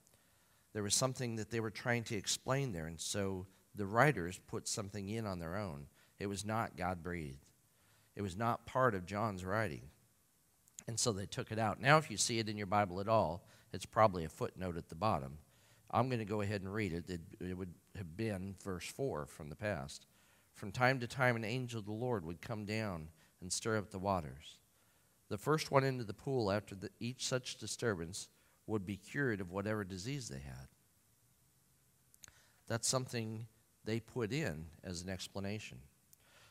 there 0.72 0.82
was 0.82 0.94
something 0.94 1.36
that 1.36 1.50
they 1.50 1.60
were 1.60 1.70
trying 1.70 2.04
to 2.04 2.16
explain 2.16 2.72
there. 2.72 2.86
And 2.86 3.00
so 3.00 3.46
the 3.74 3.86
writers 3.86 4.40
put 4.48 4.66
something 4.66 5.08
in 5.08 5.26
on 5.26 5.38
their 5.38 5.56
own. 5.56 5.86
It 6.18 6.26
was 6.26 6.44
not 6.44 6.76
God 6.76 7.02
breathed, 7.02 7.44
it 8.16 8.22
was 8.22 8.36
not 8.36 8.66
part 8.66 8.94
of 8.94 9.06
John's 9.06 9.44
writing. 9.44 9.82
And 10.88 10.98
so 10.98 11.12
they 11.12 11.26
took 11.26 11.52
it 11.52 11.60
out. 11.60 11.80
Now, 11.80 11.98
if 11.98 12.10
you 12.10 12.16
see 12.16 12.40
it 12.40 12.48
in 12.48 12.56
your 12.56 12.66
Bible 12.66 13.00
at 13.00 13.08
all, 13.08 13.46
it's 13.72 13.86
probably 13.86 14.24
a 14.24 14.28
footnote 14.28 14.76
at 14.76 14.88
the 14.88 14.96
bottom. 14.96 15.38
I'm 15.92 16.08
going 16.08 16.18
to 16.18 16.24
go 16.24 16.40
ahead 16.40 16.62
and 16.62 16.72
read 16.72 16.92
it. 16.92 17.08
it. 17.08 17.20
It 17.40 17.56
would 17.56 17.72
have 17.96 18.16
been 18.16 18.56
verse 18.64 18.86
4 18.86 19.26
from 19.26 19.48
the 19.48 19.54
past. 19.54 20.06
From 20.54 20.72
time 20.72 20.98
to 20.98 21.06
time, 21.06 21.36
an 21.36 21.44
angel 21.44 21.78
of 21.78 21.86
the 21.86 21.92
Lord 21.92 22.24
would 22.24 22.40
come 22.40 22.64
down 22.64 23.08
and 23.40 23.52
stir 23.52 23.76
up 23.76 23.90
the 23.90 23.98
waters. 24.00 24.58
The 25.32 25.38
first 25.38 25.70
one 25.70 25.82
into 25.82 26.04
the 26.04 26.12
pool 26.12 26.52
after 26.52 26.74
the, 26.74 26.90
each 27.00 27.26
such 27.26 27.56
disturbance 27.56 28.28
would 28.66 28.84
be 28.84 28.98
cured 28.98 29.40
of 29.40 29.50
whatever 29.50 29.82
disease 29.82 30.28
they 30.28 30.40
had. 30.40 30.68
That's 32.68 32.86
something 32.86 33.46
they 33.82 33.98
put 33.98 34.30
in 34.30 34.66
as 34.84 35.00
an 35.00 35.08
explanation. 35.08 35.78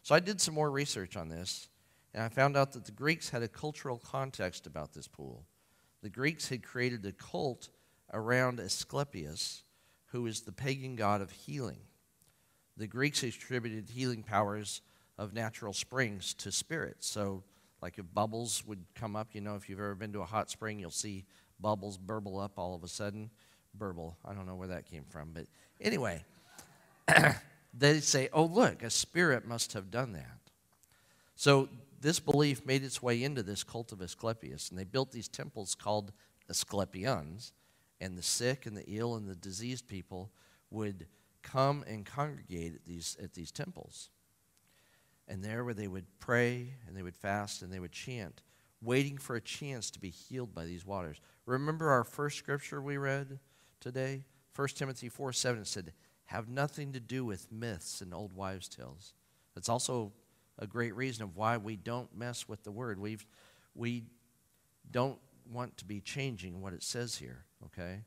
So 0.01 0.15
I 0.15 0.19
did 0.19 0.41
some 0.41 0.55
more 0.55 0.71
research 0.71 1.15
on 1.15 1.29
this, 1.29 1.69
and 2.15 2.23
I 2.23 2.29
found 2.29 2.57
out 2.57 2.71
that 2.71 2.85
the 2.85 2.91
Greeks 2.91 3.29
had 3.29 3.43
a 3.43 3.47
cultural 3.47 3.99
context 3.99 4.65
about 4.65 4.93
this 4.93 5.07
pool. 5.07 5.45
The 6.01 6.09
Greeks 6.09 6.49
had 6.49 6.63
created 6.63 7.05
a 7.05 7.11
cult 7.11 7.69
around 8.11 8.59
Asclepius, 8.59 9.61
who 10.05 10.25
is 10.25 10.41
the 10.41 10.51
pagan 10.51 10.95
god 10.95 11.21
of 11.21 11.29
healing. 11.29 11.81
The 12.77 12.87
Greeks 12.87 13.21
attributed 13.21 13.91
healing 13.91 14.23
powers 14.23 14.81
of 15.19 15.35
natural 15.35 15.71
springs 15.71 16.33
to 16.33 16.51
spirits. 16.51 17.05
So, 17.05 17.43
like 17.81 17.97
if 17.97 18.05
bubbles 18.13 18.63
would 18.65 18.83
come 18.95 19.15
up, 19.15 19.29
you 19.33 19.41
know, 19.41 19.55
if 19.55 19.69
you've 19.69 19.79
ever 19.79 19.95
been 19.95 20.13
to 20.13 20.21
a 20.21 20.25
hot 20.25 20.49
spring, 20.49 20.79
you'll 20.79 20.91
see 20.91 21.25
bubbles 21.59 21.97
burble 21.97 22.39
up 22.39 22.53
all 22.57 22.75
of 22.75 22.83
a 22.83 22.87
sudden. 22.87 23.29
Burble, 23.73 24.17
I 24.25 24.33
don't 24.33 24.45
know 24.45 24.55
where 24.55 24.67
that 24.67 24.85
came 24.85 25.05
from, 25.09 25.29
but 25.33 25.45
anyway, 25.79 26.23
they 27.73 27.99
say, 28.01 28.29
oh, 28.33 28.43
look, 28.43 28.83
a 28.83 28.89
spirit 28.89 29.47
must 29.47 29.73
have 29.73 29.89
done 29.89 30.13
that. 30.13 30.37
So, 31.35 31.69
this 32.01 32.19
belief 32.19 32.65
made 32.65 32.83
its 32.83 33.01
way 33.01 33.23
into 33.23 33.43
this 33.43 33.63
cult 33.63 33.91
of 33.91 34.01
Asclepius, 34.01 34.69
and 34.69 34.79
they 34.79 34.83
built 34.83 35.11
these 35.11 35.27
temples 35.27 35.75
called 35.75 36.11
Asclepions 36.49 37.53
and 38.01 38.17
the 38.17 38.23
sick 38.23 38.65
and 38.65 38.75
the 38.75 38.83
ill 38.87 39.15
and 39.15 39.29
the 39.29 39.35
diseased 39.35 39.87
people 39.87 40.31
would 40.71 41.05
come 41.43 41.83
and 41.87 42.05
congregate 42.05 42.73
at 42.75 42.85
these, 42.85 43.15
at 43.23 43.33
these 43.33 43.51
temples. 43.51 44.09
And 45.31 45.41
there 45.41 45.63
where 45.63 45.73
they 45.73 45.87
would 45.87 46.05
pray 46.19 46.73
and 46.85 46.95
they 46.95 47.03
would 47.03 47.15
fast 47.15 47.61
and 47.61 47.71
they 47.71 47.79
would 47.79 47.93
chant, 47.93 48.41
waiting 48.81 49.17
for 49.17 49.37
a 49.37 49.41
chance 49.41 49.89
to 49.91 49.99
be 49.99 50.09
healed 50.09 50.53
by 50.53 50.65
these 50.65 50.85
waters. 50.85 51.21
Remember 51.45 51.89
our 51.89 52.03
first 52.03 52.37
scripture 52.37 52.81
we 52.81 52.97
read 52.97 53.39
today? 53.79 54.25
1 54.53 54.67
Timothy 54.75 55.07
4 55.07 55.31
7 55.31 55.61
it 55.61 55.67
said, 55.67 55.93
Have 56.25 56.49
nothing 56.49 56.91
to 56.91 56.99
do 56.99 57.23
with 57.23 57.49
myths 57.49 58.01
and 58.01 58.13
old 58.13 58.33
wives' 58.33 58.67
tales. 58.67 59.13
That's 59.55 59.69
also 59.69 60.11
a 60.59 60.67
great 60.67 60.93
reason 60.97 61.23
of 61.23 61.37
why 61.37 61.55
we 61.55 61.77
don't 61.77 62.13
mess 62.13 62.49
with 62.49 62.63
the 62.63 62.71
word. 62.71 62.99
We've, 62.99 63.25
we 63.73 64.03
don't 64.91 65.17
want 65.49 65.77
to 65.77 65.85
be 65.85 66.01
changing 66.01 66.61
what 66.61 66.73
it 66.73 66.83
says 66.83 67.15
here, 67.15 67.45
okay? 67.67 68.01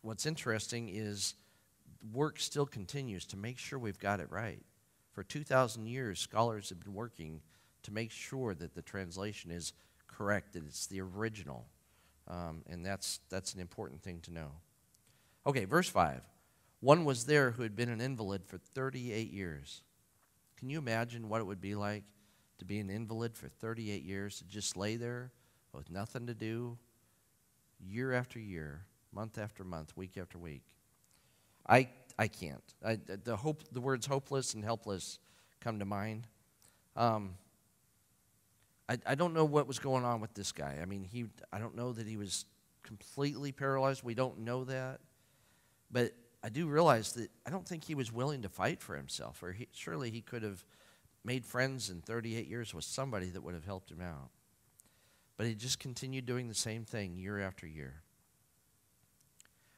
What's 0.00 0.24
interesting 0.24 0.88
is 0.88 1.34
work 2.12 2.40
still 2.40 2.66
continues 2.66 3.26
to 3.26 3.36
make 3.36 3.58
sure 3.58 3.78
we've 3.78 3.98
got 3.98 4.20
it 4.20 4.30
right. 4.30 4.62
For 5.14 5.22
2,000 5.22 5.86
years, 5.86 6.18
scholars 6.18 6.68
have 6.68 6.80
been 6.80 6.92
working 6.92 7.40
to 7.84 7.92
make 7.92 8.10
sure 8.10 8.54
that 8.54 8.74
the 8.74 8.82
translation 8.82 9.50
is 9.50 9.72
correct, 10.08 10.52
that 10.52 10.64
it's 10.64 10.86
the 10.86 11.00
original. 11.00 11.66
Um, 12.28 12.62
and 12.68 12.84
that's, 12.84 13.20
that's 13.30 13.54
an 13.54 13.60
important 13.60 14.02
thing 14.02 14.20
to 14.22 14.32
know. 14.32 14.50
Okay, 15.46 15.64
verse 15.64 15.88
5. 15.88 16.20
One 16.80 17.04
was 17.04 17.26
there 17.26 17.52
who 17.52 17.62
had 17.62 17.76
been 17.76 17.88
an 17.88 18.00
invalid 18.00 18.44
for 18.44 18.58
38 18.58 19.30
years. 19.30 19.82
Can 20.58 20.68
you 20.68 20.78
imagine 20.78 21.28
what 21.28 21.40
it 21.40 21.44
would 21.44 21.60
be 21.60 21.74
like 21.74 22.04
to 22.58 22.64
be 22.64 22.78
an 22.78 22.90
invalid 22.90 23.36
for 23.36 23.48
38 23.48 24.02
years, 24.02 24.38
to 24.38 24.44
just 24.44 24.76
lay 24.76 24.96
there 24.96 25.32
with 25.72 25.90
nothing 25.90 26.26
to 26.26 26.34
do, 26.34 26.78
year 27.80 28.12
after 28.12 28.38
year, 28.38 28.86
month 29.12 29.38
after 29.38 29.64
month, 29.64 29.96
week 29.96 30.16
after 30.16 30.38
week. 30.38 30.62
I, 31.68 31.88
I 32.18 32.28
can't. 32.28 32.62
I, 32.84 32.98
the, 33.24 33.36
hope, 33.36 33.62
the 33.72 33.80
words 33.80 34.06
hopeless 34.06 34.54
and 34.54 34.64
helpless 34.64 35.18
come 35.60 35.78
to 35.80 35.84
mind. 35.84 36.26
Um, 36.96 37.34
I, 38.88 38.98
I 39.06 39.14
don't 39.14 39.34
know 39.34 39.44
what 39.44 39.66
was 39.66 39.78
going 39.78 40.04
on 40.04 40.20
with 40.20 40.34
this 40.34 40.52
guy. 40.52 40.78
I 40.80 40.84
mean, 40.84 41.04
he, 41.04 41.26
I 41.52 41.58
don't 41.58 41.74
know 41.74 41.92
that 41.92 42.06
he 42.06 42.16
was 42.16 42.44
completely 42.82 43.50
paralyzed. 43.50 44.04
We 44.04 44.14
don't 44.14 44.40
know 44.40 44.64
that. 44.64 45.00
But 45.90 46.12
I 46.42 46.50
do 46.50 46.66
realize 46.66 47.12
that 47.14 47.30
I 47.46 47.50
don't 47.50 47.66
think 47.66 47.84
he 47.84 47.94
was 47.94 48.12
willing 48.12 48.42
to 48.42 48.48
fight 48.48 48.80
for 48.80 48.96
himself, 48.96 49.42
or 49.42 49.52
he, 49.52 49.68
surely 49.72 50.10
he 50.10 50.20
could 50.20 50.42
have 50.42 50.64
made 51.24 51.44
friends 51.44 51.88
in 51.88 52.02
38 52.02 52.46
years 52.46 52.74
with 52.74 52.84
somebody 52.84 53.30
that 53.30 53.42
would 53.42 53.54
have 53.54 53.64
helped 53.64 53.90
him 53.90 54.02
out. 54.02 54.28
But 55.36 55.46
he 55.46 55.54
just 55.54 55.78
continued 55.78 56.26
doing 56.26 56.48
the 56.48 56.54
same 56.54 56.84
thing 56.84 57.16
year 57.16 57.40
after 57.40 57.66
year. 57.66 58.03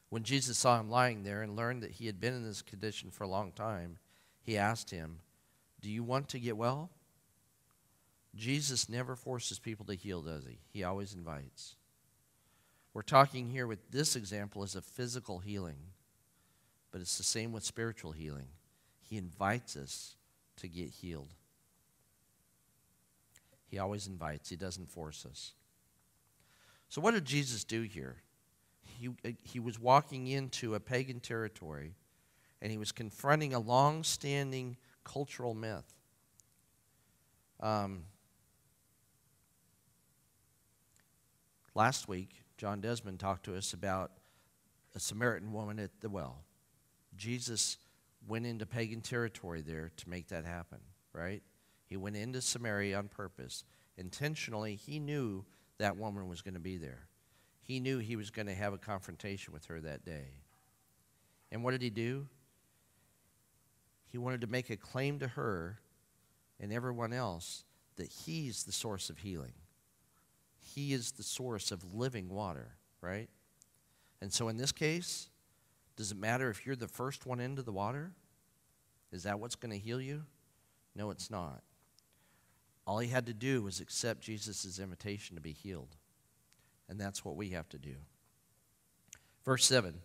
When 0.09 0.23
Jesus 0.23 0.57
saw 0.57 0.79
him 0.79 0.89
lying 0.89 1.23
there 1.23 1.41
and 1.41 1.55
learned 1.55 1.83
that 1.83 1.91
he 1.91 2.05
had 2.05 2.19
been 2.19 2.33
in 2.33 2.43
this 2.43 2.61
condition 2.61 3.11
for 3.11 3.23
a 3.23 3.29
long 3.29 3.51
time, 3.51 3.97
he 4.41 4.57
asked 4.57 4.89
him, 4.89 5.19
Do 5.81 5.89
you 5.89 6.03
want 6.03 6.29
to 6.29 6.39
get 6.39 6.57
well? 6.57 6.89
Jesus 8.35 8.87
never 8.87 9.15
forces 9.15 9.59
people 9.59 9.85
to 9.87 9.95
heal, 9.95 10.21
does 10.21 10.45
he? 10.45 10.59
He 10.71 10.83
always 10.83 11.13
invites. 11.13 11.75
We're 12.93 13.01
talking 13.01 13.49
here 13.49 13.67
with 13.67 13.91
this 13.91 14.15
example 14.15 14.63
as 14.63 14.75
a 14.75 14.81
physical 14.81 15.39
healing, 15.39 15.77
but 16.91 17.01
it's 17.01 17.17
the 17.17 17.23
same 17.23 17.51
with 17.51 17.63
spiritual 17.63 18.11
healing. 18.11 18.47
He 19.01 19.17
invites 19.17 19.75
us 19.75 20.15
to 20.57 20.67
get 20.67 20.89
healed. 20.89 21.33
He 23.67 23.79
always 23.79 24.07
invites, 24.07 24.49
He 24.49 24.55
doesn't 24.55 24.89
force 24.89 25.25
us. 25.25 25.53
So, 26.89 27.01
what 27.01 27.13
did 27.13 27.25
Jesus 27.25 27.63
do 27.63 27.81
here? 27.81 28.17
He, 28.99 29.09
uh, 29.09 29.31
he 29.43 29.59
was 29.59 29.79
walking 29.79 30.27
into 30.27 30.75
a 30.75 30.79
pagan 30.79 31.19
territory 31.19 31.95
and 32.61 32.71
he 32.71 32.77
was 32.77 32.91
confronting 32.91 33.53
a 33.53 33.59
long 33.59 34.03
standing 34.03 34.77
cultural 35.03 35.53
myth. 35.53 35.93
Um, 37.59 38.03
last 41.75 42.07
week, 42.07 42.43
John 42.57 42.81
Desmond 42.81 43.19
talked 43.19 43.45
to 43.45 43.55
us 43.55 43.73
about 43.73 44.11
a 44.95 44.99
Samaritan 44.99 45.53
woman 45.53 45.79
at 45.79 45.91
the 46.01 46.09
well. 46.09 46.43
Jesus 47.15 47.77
went 48.27 48.45
into 48.45 48.65
pagan 48.65 49.01
territory 49.01 49.61
there 49.61 49.91
to 49.97 50.09
make 50.09 50.27
that 50.29 50.43
happen, 50.43 50.79
right? 51.13 51.43
He 51.85 51.97
went 51.97 52.17
into 52.17 52.41
Samaria 52.41 52.97
on 52.97 53.07
purpose. 53.07 53.63
Intentionally, 53.97 54.75
he 54.75 54.99
knew 54.99 55.45
that 55.77 55.97
woman 55.97 56.27
was 56.27 56.41
going 56.41 56.55
to 56.55 56.59
be 56.59 56.77
there. 56.77 57.07
He 57.67 57.81
knew 57.81 57.99
he 57.99 58.15
was 58.15 58.29
going 58.29 58.47
to 58.47 58.53
have 58.53 58.71
a 58.71 58.77
confrontation 58.77 59.51
with 59.53 59.65
her 59.65 59.81
that 59.81 60.05
day. 60.05 60.29
And 61.51 61.65
what 61.65 61.71
did 61.71 61.81
he 61.81 61.89
do? 61.89 62.27
He 64.09 64.17
wanted 64.17 64.39
to 64.41 64.47
make 64.47 64.69
a 64.69 64.77
claim 64.77 65.19
to 65.19 65.27
her 65.27 65.79
and 66.61 66.71
everyone 66.71 67.11
else 67.11 67.65
that 67.97 68.09
he's 68.09 68.63
the 68.63 68.71
source 68.71 69.09
of 69.09 69.17
healing. 69.17 69.51
He 70.61 70.93
is 70.93 71.11
the 71.11 71.23
source 71.23 71.71
of 71.73 71.93
living 71.93 72.29
water, 72.29 72.77
right? 73.01 73.27
And 74.21 74.31
so 74.31 74.47
in 74.47 74.55
this 74.55 74.71
case, 74.71 75.29
does 75.97 76.13
it 76.13 76.17
matter 76.17 76.49
if 76.49 76.65
you're 76.65 76.77
the 76.77 76.87
first 76.87 77.25
one 77.25 77.41
into 77.41 77.63
the 77.63 77.73
water? 77.73 78.13
Is 79.11 79.23
that 79.23 79.41
what's 79.41 79.55
going 79.55 79.71
to 79.71 79.77
heal 79.77 79.99
you? 79.99 80.23
No, 80.95 81.09
it's 81.09 81.29
not. 81.29 81.63
All 82.85 82.99
he 82.99 83.09
had 83.09 83.25
to 83.25 83.33
do 83.33 83.61
was 83.61 83.81
accept 83.81 84.21
Jesus' 84.21 84.79
invitation 84.79 85.35
to 85.35 85.41
be 85.41 85.51
healed. 85.51 85.97
And 86.89 86.99
that's 86.99 87.25
what 87.25 87.35
we 87.35 87.49
have 87.49 87.67
to 87.69 87.77
do. 87.77 87.95
Verse 89.45 89.65
7 89.65 89.95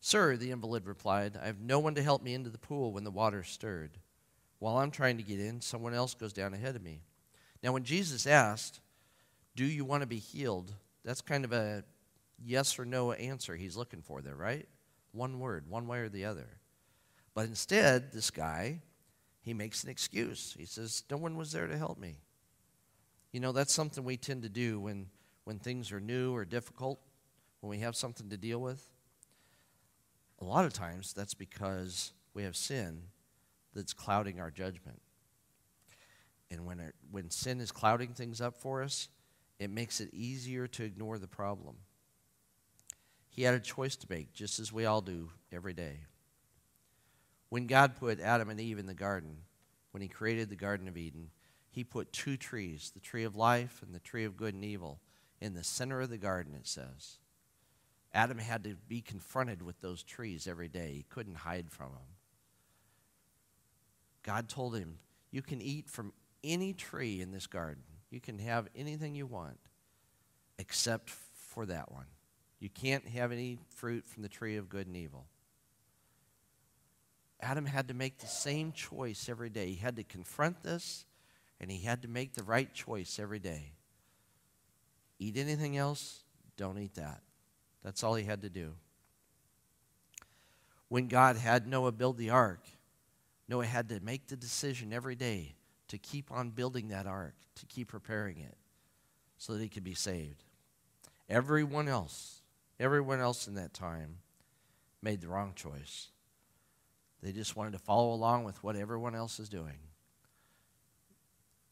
Sir, 0.00 0.36
the 0.36 0.50
invalid 0.50 0.86
replied, 0.86 1.38
I 1.42 1.46
have 1.46 1.60
no 1.60 1.78
one 1.78 1.94
to 1.94 2.02
help 2.02 2.22
me 2.22 2.34
into 2.34 2.50
the 2.50 2.58
pool 2.58 2.92
when 2.92 3.04
the 3.04 3.10
water 3.10 3.42
stirred. 3.42 3.98
While 4.58 4.76
I'm 4.76 4.90
trying 4.90 5.16
to 5.16 5.22
get 5.22 5.40
in, 5.40 5.60
someone 5.60 5.94
else 5.94 6.14
goes 6.14 6.32
down 6.32 6.54
ahead 6.54 6.76
of 6.76 6.82
me. 6.82 7.00
Now, 7.62 7.72
when 7.72 7.84
Jesus 7.84 8.26
asked, 8.26 8.80
Do 9.56 9.64
you 9.64 9.84
want 9.84 10.02
to 10.02 10.06
be 10.06 10.18
healed? 10.18 10.74
That's 11.04 11.20
kind 11.20 11.44
of 11.44 11.52
a 11.52 11.84
yes 12.42 12.78
or 12.78 12.84
no 12.84 13.12
answer 13.12 13.56
he's 13.56 13.76
looking 13.76 14.02
for 14.02 14.20
there, 14.20 14.36
right? 14.36 14.68
One 15.12 15.38
word, 15.38 15.70
one 15.70 15.86
way 15.86 16.00
or 16.00 16.08
the 16.08 16.26
other. 16.26 16.48
But 17.34 17.46
instead, 17.46 18.12
this 18.12 18.30
guy, 18.30 18.82
he 19.40 19.54
makes 19.54 19.84
an 19.84 19.90
excuse. 19.90 20.54
He 20.58 20.66
says, 20.66 21.04
No 21.10 21.16
one 21.16 21.36
was 21.36 21.52
there 21.52 21.66
to 21.66 21.78
help 21.78 21.98
me. 21.98 22.16
You 23.32 23.40
know, 23.40 23.52
that's 23.52 23.72
something 23.72 24.04
we 24.04 24.16
tend 24.16 24.42
to 24.42 24.48
do 24.48 24.78
when, 24.80 25.06
when 25.44 25.58
things 25.58 25.92
are 25.92 26.00
new 26.00 26.34
or 26.34 26.44
difficult, 26.44 27.00
when 27.60 27.70
we 27.70 27.78
have 27.78 27.96
something 27.96 28.28
to 28.30 28.36
deal 28.36 28.58
with. 28.58 28.88
A 30.40 30.44
lot 30.44 30.64
of 30.64 30.72
times, 30.72 31.12
that's 31.12 31.34
because 31.34 32.12
we 32.34 32.42
have 32.42 32.56
sin 32.56 33.02
that's 33.74 33.92
clouding 33.92 34.40
our 34.40 34.50
judgment. 34.50 35.00
And 36.50 36.66
when, 36.66 36.80
it, 36.80 36.94
when 37.10 37.30
sin 37.30 37.60
is 37.60 37.72
clouding 37.72 38.14
things 38.14 38.40
up 38.40 38.56
for 38.56 38.82
us, 38.82 39.08
it 39.58 39.70
makes 39.70 40.00
it 40.00 40.12
easier 40.12 40.66
to 40.68 40.84
ignore 40.84 41.18
the 41.18 41.26
problem. 41.26 41.76
He 43.28 43.42
had 43.42 43.54
a 43.54 43.60
choice 43.60 43.96
to 43.96 44.06
make, 44.08 44.32
just 44.32 44.58
as 44.60 44.72
we 44.72 44.84
all 44.84 45.00
do 45.00 45.30
every 45.52 45.72
day. 45.72 46.00
When 47.48 47.66
God 47.66 47.96
put 47.96 48.20
Adam 48.20 48.50
and 48.50 48.60
Eve 48.60 48.78
in 48.78 48.86
the 48.86 48.94
garden, 48.94 49.38
when 49.90 50.02
He 50.02 50.08
created 50.08 50.50
the 50.50 50.56
Garden 50.56 50.88
of 50.88 50.96
Eden, 50.96 51.30
He 51.70 51.82
put 51.82 52.12
two 52.12 52.36
trees, 52.36 52.92
the 52.94 53.00
tree 53.00 53.24
of 53.24 53.36
life 53.36 53.82
and 53.84 53.94
the 53.94 54.00
tree 54.00 54.24
of 54.24 54.36
good 54.36 54.54
and 54.54 54.64
evil, 54.64 55.00
in 55.44 55.52
the 55.52 55.62
center 55.62 56.00
of 56.00 56.08
the 56.08 56.16
garden, 56.16 56.54
it 56.54 56.66
says. 56.66 57.18
Adam 58.14 58.38
had 58.38 58.64
to 58.64 58.76
be 58.88 59.02
confronted 59.02 59.60
with 59.60 59.78
those 59.82 60.02
trees 60.02 60.46
every 60.46 60.68
day. 60.68 60.92
He 60.94 61.04
couldn't 61.10 61.34
hide 61.34 61.70
from 61.70 61.92
them. 61.92 62.16
God 64.22 64.48
told 64.48 64.74
him, 64.74 64.98
You 65.30 65.42
can 65.42 65.60
eat 65.60 65.90
from 65.90 66.14
any 66.42 66.72
tree 66.72 67.20
in 67.20 67.30
this 67.30 67.46
garden. 67.46 67.82
You 68.10 68.20
can 68.20 68.38
have 68.38 68.68
anything 68.74 69.14
you 69.14 69.26
want 69.26 69.58
except 70.58 71.10
for 71.10 71.66
that 71.66 71.92
one. 71.92 72.06
You 72.58 72.70
can't 72.70 73.06
have 73.08 73.30
any 73.30 73.58
fruit 73.68 74.06
from 74.06 74.22
the 74.22 74.30
tree 74.30 74.56
of 74.56 74.70
good 74.70 74.86
and 74.86 74.96
evil. 74.96 75.26
Adam 77.42 77.66
had 77.66 77.88
to 77.88 77.94
make 77.94 78.16
the 78.16 78.26
same 78.26 78.72
choice 78.72 79.28
every 79.28 79.50
day. 79.50 79.66
He 79.66 79.76
had 79.76 79.96
to 79.96 80.04
confront 80.04 80.62
this, 80.62 81.04
and 81.60 81.70
he 81.70 81.80
had 81.84 82.00
to 82.00 82.08
make 82.08 82.32
the 82.32 82.44
right 82.44 82.72
choice 82.72 83.18
every 83.18 83.40
day. 83.40 83.72
Eat 85.18 85.36
anything 85.36 85.76
else, 85.76 86.22
don't 86.56 86.78
eat 86.78 86.94
that. 86.94 87.20
That's 87.82 88.02
all 88.02 88.14
he 88.14 88.24
had 88.24 88.42
to 88.42 88.50
do. 88.50 88.72
When 90.88 91.08
God 91.08 91.36
had 91.36 91.66
Noah 91.66 91.92
build 91.92 92.18
the 92.18 92.30
ark, 92.30 92.60
Noah 93.48 93.66
had 93.66 93.88
to 93.90 94.00
make 94.00 94.26
the 94.26 94.36
decision 94.36 94.92
every 94.92 95.14
day 95.14 95.54
to 95.88 95.98
keep 95.98 96.30
on 96.32 96.50
building 96.50 96.88
that 96.88 97.06
ark, 97.06 97.34
to 97.56 97.66
keep 97.66 97.88
preparing 97.88 98.38
it, 98.38 98.56
so 99.36 99.52
that 99.52 99.62
he 99.62 99.68
could 99.68 99.84
be 99.84 99.94
saved. 99.94 100.44
Everyone 101.28 101.88
else, 101.88 102.42
everyone 102.80 103.20
else 103.20 103.46
in 103.46 103.54
that 103.54 103.74
time 103.74 104.18
made 105.02 105.20
the 105.20 105.28
wrong 105.28 105.52
choice. 105.54 106.08
They 107.22 107.32
just 107.32 107.56
wanted 107.56 107.72
to 107.72 107.78
follow 107.78 108.12
along 108.12 108.44
with 108.44 108.62
what 108.62 108.76
everyone 108.76 109.14
else 109.14 109.38
is 109.40 109.48
doing. 109.48 109.78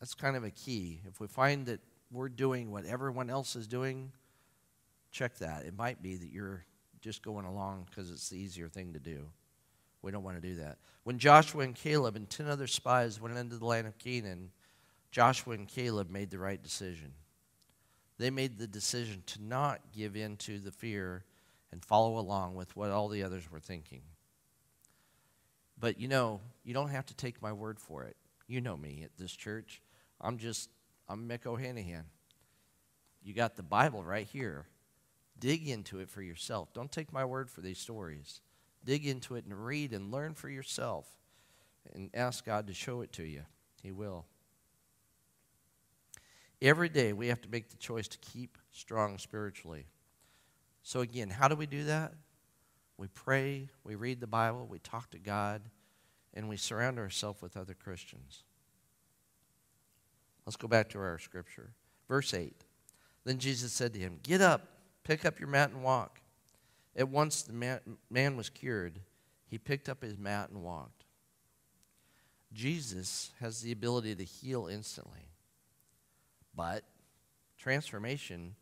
That's 0.00 0.14
kind 0.14 0.36
of 0.36 0.44
a 0.44 0.50
key. 0.50 1.00
If 1.06 1.20
we 1.20 1.26
find 1.26 1.66
that 1.66 1.80
we're 2.12 2.28
doing 2.28 2.70
what 2.70 2.84
everyone 2.84 3.30
else 3.30 3.56
is 3.56 3.66
doing, 3.66 4.12
check 5.10 5.38
that. 5.38 5.64
It 5.64 5.76
might 5.76 6.02
be 6.02 6.16
that 6.16 6.30
you're 6.30 6.64
just 7.00 7.22
going 7.22 7.46
along 7.46 7.86
because 7.88 8.10
it's 8.10 8.28
the 8.28 8.38
easier 8.38 8.68
thing 8.68 8.92
to 8.92 8.98
do. 8.98 9.26
We 10.02 10.10
don't 10.10 10.24
want 10.24 10.40
to 10.40 10.46
do 10.46 10.56
that. 10.56 10.78
When 11.04 11.18
Joshua 11.18 11.62
and 11.62 11.74
Caleb 11.74 12.16
and 12.16 12.28
10 12.28 12.46
other 12.46 12.66
spies 12.66 13.20
went 13.20 13.36
into 13.36 13.56
the 13.56 13.64
land 13.64 13.86
of 13.86 13.98
Canaan, 13.98 14.50
Joshua 15.10 15.54
and 15.54 15.68
Caleb 15.68 16.10
made 16.10 16.30
the 16.30 16.38
right 16.38 16.62
decision. 16.62 17.12
They 18.18 18.30
made 18.30 18.58
the 18.58 18.66
decision 18.66 19.22
to 19.26 19.42
not 19.42 19.80
give 19.92 20.16
in 20.16 20.36
to 20.38 20.58
the 20.58 20.72
fear 20.72 21.24
and 21.70 21.84
follow 21.84 22.18
along 22.18 22.54
with 22.54 22.76
what 22.76 22.90
all 22.90 23.08
the 23.08 23.22
others 23.22 23.50
were 23.50 23.60
thinking. 23.60 24.02
But 25.78 25.98
you 25.98 26.08
know, 26.08 26.40
you 26.64 26.74
don't 26.74 26.90
have 26.90 27.06
to 27.06 27.16
take 27.16 27.42
my 27.42 27.52
word 27.52 27.80
for 27.80 28.04
it. 28.04 28.16
You 28.46 28.60
know 28.60 28.76
me 28.76 29.02
at 29.04 29.16
this 29.18 29.32
church. 29.32 29.82
I'm 30.20 30.38
just, 30.38 30.70
I'm 31.08 31.28
Mick 31.28 31.46
O'Hanahan. 31.46 32.04
You 33.22 33.34
got 33.34 33.56
the 33.56 33.62
Bible 33.62 34.02
right 34.02 34.26
here. 34.26 34.66
Dig 35.38 35.68
into 35.68 36.00
it 36.00 36.08
for 36.08 36.22
yourself. 36.22 36.72
Don't 36.72 36.90
take 36.90 37.12
my 37.12 37.24
word 37.24 37.50
for 37.50 37.60
these 37.60 37.78
stories. 37.78 38.40
Dig 38.84 39.06
into 39.06 39.36
it 39.36 39.44
and 39.44 39.64
read 39.64 39.92
and 39.92 40.10
learn 40.10 40.34
for 40.34 40.48
yourself 40.48 41.06
and 41.92 42.10
ask 42.14 42.44
God 42.44 42.66
to 42.66 42.74
show 42.74 43.00
it 43.00 43.12
to 43.14 43.24
you. 43.24 43.42
He 43.82 43.92
will. 43.92 44.26
Every 46.60 46.88
day 46.88 47.12
we 47.12 47.26
have 47.28 47.40
to 47.42 47.48
make 47.48 47.70
the 47.70 47.76
choice 47.76 48.06
to 48.08 48.18
keep 48.18 48.56
strong 48.70 49.18
spiritually. 49.18 49.86
So, 50.84 51.00
again, 51.00 51.30
how 51.30 51.48
do 51.48 51.56
we 51.56 51.66
do 51.66 51.84
that? 51.84 52.14
We 52.96 53.08
pray, 53.08 53.68
we 53.82 53.96
read 53.96 54.20
the 54.20 54.28
Bible, 54.28 54.66
we 54.70 54.78
talk 54.78 55.10
to 55.10 55.18
God, 55.18 55.62
and 56.34 56.48
we 56.48 56.56
surround 56.56 56.98
ourselves 56.98 57.42
with 57.42 57.56
other 57.56 57.74
Christians. 57.74 58.44
Let's 60.46 60.56
go 60.56 60.68
back 60.68 60.88
to 60.90 60.98
our 60.98 61.18
scripture. 61.18 61.72
Verse 62.08 62.34
8. 62.34 62.54
Then 63.24 63.38
Jesus 63.38 63.72
said 63.72 63.92
to 63.94 64.00
him, 64.00 64.18
Get 64.22 64.40
up, 64.40 64.62
pick 65.04 65.24
up 65.24 65.38
your 65.38 65.48
mat, 65.48 65.70
and 65.70 65.82
walk. 65.82 66.20
At 66.96 67.08
once 67.08 67.42
the 67.42 67.52
man, 68.10 68.36
was 68.36 68.50
cured. 68.50 69.00
He 69.46 69.58
picked 69.58 69.88
up 69.88 70.02
his 70.02 70.18
mat 70.18 70.50
and 70.50 70.62
walked. 70.62 71.04
Jesus 72.52 73.30
has 73.40 73.62
the 73.62 73.72
ability 73.72 74.14
to 74.14 74.24
heal 74.24 74.66
instantly. 74.66 75.28
But 76.54 76.84
transformation 77.56 78.54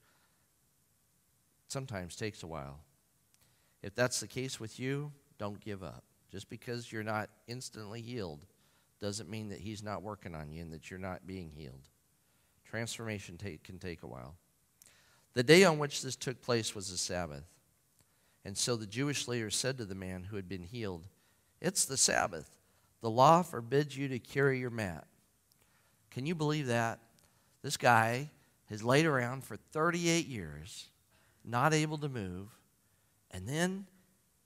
sometimes 1.67 2.15
takes 2.15 2.43
a 2.43 2.47
while. 2.47 2.81
If 3.83 3.95
that's 3.95 4.21
the 4.21 4.29
case 4.29 4.61
with 4.61 4.79
you, 4.79 5.11
don't 5.39 5.61
give 5.61 5.83
up. 5.83 6.05
Just 6.31 6.49
because 6.51 6.93
you're 6.93 7.03
not 7.03 7.31
instantly 7.49 8.01
healed 8.01 8.47
doesn't 9.01 9.31
mean 9.31 9.49
that 9.49 9.61
He's 9.61 9.83
not 9.83 10.03
working 10.03 10.35
on 10.35 10.53
you 10.53 10.63
and 10.63 10.73
that 10.73 10.91
you're 10.91 11.01
not 11.01 11.27
being 11.27 11.51
healed. 11.51 11.89
Transformation 12.65 13.37
take, 13.37 13.65
can 13.65 13.79
take 13.79 14.03
a 14.03 14.07
while. 14.07 14.37
The 15.35 15.43
day 15.43 15.65
on 15.65 15.79
which 15.79 16.03
this 16.03 16.17
took 16.17 16.41
place 16.43 16.75
was 16.75 16.91
the 16.91 16.99
Sabbath. 16.99 17.45
And 18.45 18.57
so 18.57 18.77
the 18.77 18.87
Jewish 18.87 19.29
leader 19.29 19.51
said 19.51 19.79
to 19.79 19.85
the 19.85 19.95
man 19.95 20.25
who 20.25 20.37
had 20.37 20.49
been 20.49 20.63
healed, 20.63 21.07
It's 21.61 21.85
the 21.85 21.97
Sabbath. 21.97 22.57
The 23.01 23.11
law 23.11 23.43
forbids 23.43 23.97
you 23.97 24.09
to 24.09 24.19
carry 24.19 24.59
your 24.59 24.71
mat. 24.71 25.07
Can 26.11 26.27
you 26.27 26.35
believe 26.35 26.67
that? 26.67 26.99
This 27.63 27.77
guy 27.77 28.31
has 28.69 28.83
laid 28.83 29.07
around 29.07 29.45
for 29.45 29.57
38 29.57 30.27
years, 30.27 30.89
not 31.45 31.75
able 31.75 31.99
to 31.99 32.09
move, 32.09 32.49
and 33.31 33.49
then 33.49 33.87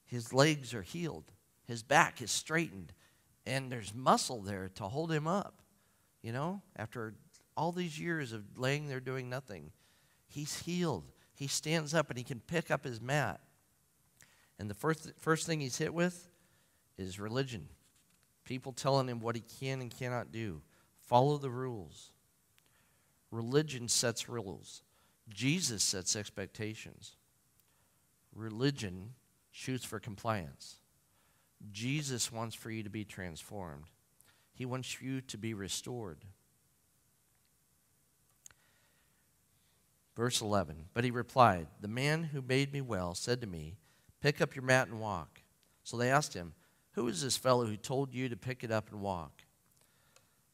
his 0.05 0.33
legs 0.33 0.75
are 0.75 0.83
healed. 0.83 1.25
His 1.67 1.83
back 1.83 2.21
is 2.21 2.31
straightened, 2.31 2.93
and 3.47 3.71
there's 3.71 3.95
muscle 3.95 4.41
there 4.41 4.71
to 4.77 4.85
hold 4.85 5.13
him 5.13 5.27
up. 5.27 5.63
You 6.23 6.33
know, 6.33 6.63
after 6.77 7.15
all 7.57 7.73
these 7.73 7.99
years 7.99 8.33
of 8.33 8.59
laying 8.59 8.89
there 8.89 9.01
doing 9.01 9.29
nothing, 9.29 9.71
he's 10.27 10.61
healed. 10.61 11.05
He 11.35 11.47
stands 11.47 11.95
up 11.95 12.09
and 12.11 12.19
he 12.19 12.25
can 12.25 12.41
pick 12.41 12.71
up 12.71 12.85
his 12.85 13.01
mat. 13.01 13.41
And 14.59 14.71
the 14.71 14.75
first, 14.75 15.13
first 15.19 15.47
thing 15.47 15.61
he's 15.61 15.79
hit 15.79 15.93
with 15.93 16.29
is 16.97 17.19
religion. 17.19 17.69
People 18.45 18.73
telling 18.73 19.09
him 19.09 19.21
what 19.21 19.37
he 19.37 19.43
can 19.61 19.81
and 19.81 19.91
cannot 19.91 20.33
do. 20.33 20.63
Follow 21.01 21.39
the 21.39 21.51
rules. 21.51 22.13
Religion 23.31 23.89
sets 23.89 24.29
rules, 24.29 24.83
Jesus 25.29 25.83
sets 25.83 26.15
expectations. 26.15 27.17
Religion 28.33 29.15
shoots 29.51 29.85
for 29.85 29.99
compliance. 29.99 30.77
Jesus 31.73 32.33
wants 32.33 32.55
for 32.55 32.71
you 32.71 32.83
to 32.83 32.91
be 32.91 33.05
transformed, 33.05 33.85
He 34.53 34.65
wants 34.65 35.01
you 35.01 35.21
to 35.23 35.39
be 35.39 35.55
restored. 35.55 36.25
Verse 40.17 40.41
11 40.41 40.87
But 40.95 41.05
he 41.05 41.11
replied, 41.11 41.67
The 41.81 41.89
man 41.89 42.25
who 42.25 42.43
made 42.43 42.73
me 42.73 42.81
well 42.81 43.15
said 43.15 43.41
to 43.41 43.47
me, 43.47 43.77
Pick 44.21 44.41
up 44.41 44.55
your 44.55 44.65
mat 44.65 44.89
and 44.89 45.01
walk. 45.01 45.43
So 45.83 45.97
they 45.97 46.11
asked 46.11 46.35
him, 46.35 46.55
Who 46.93 47.09
is 47.09 47.23
this 47.23 47.37
fellow 47.37 47.67
who 47.67 47.77
told 47.77 48.15
you 48.15 48.29
to 48.29 48.37
pick 48.37 48.65
it 48.65 48.71
up 48.71 48.91
and 48.91 49.01
walk? 49.01 49.43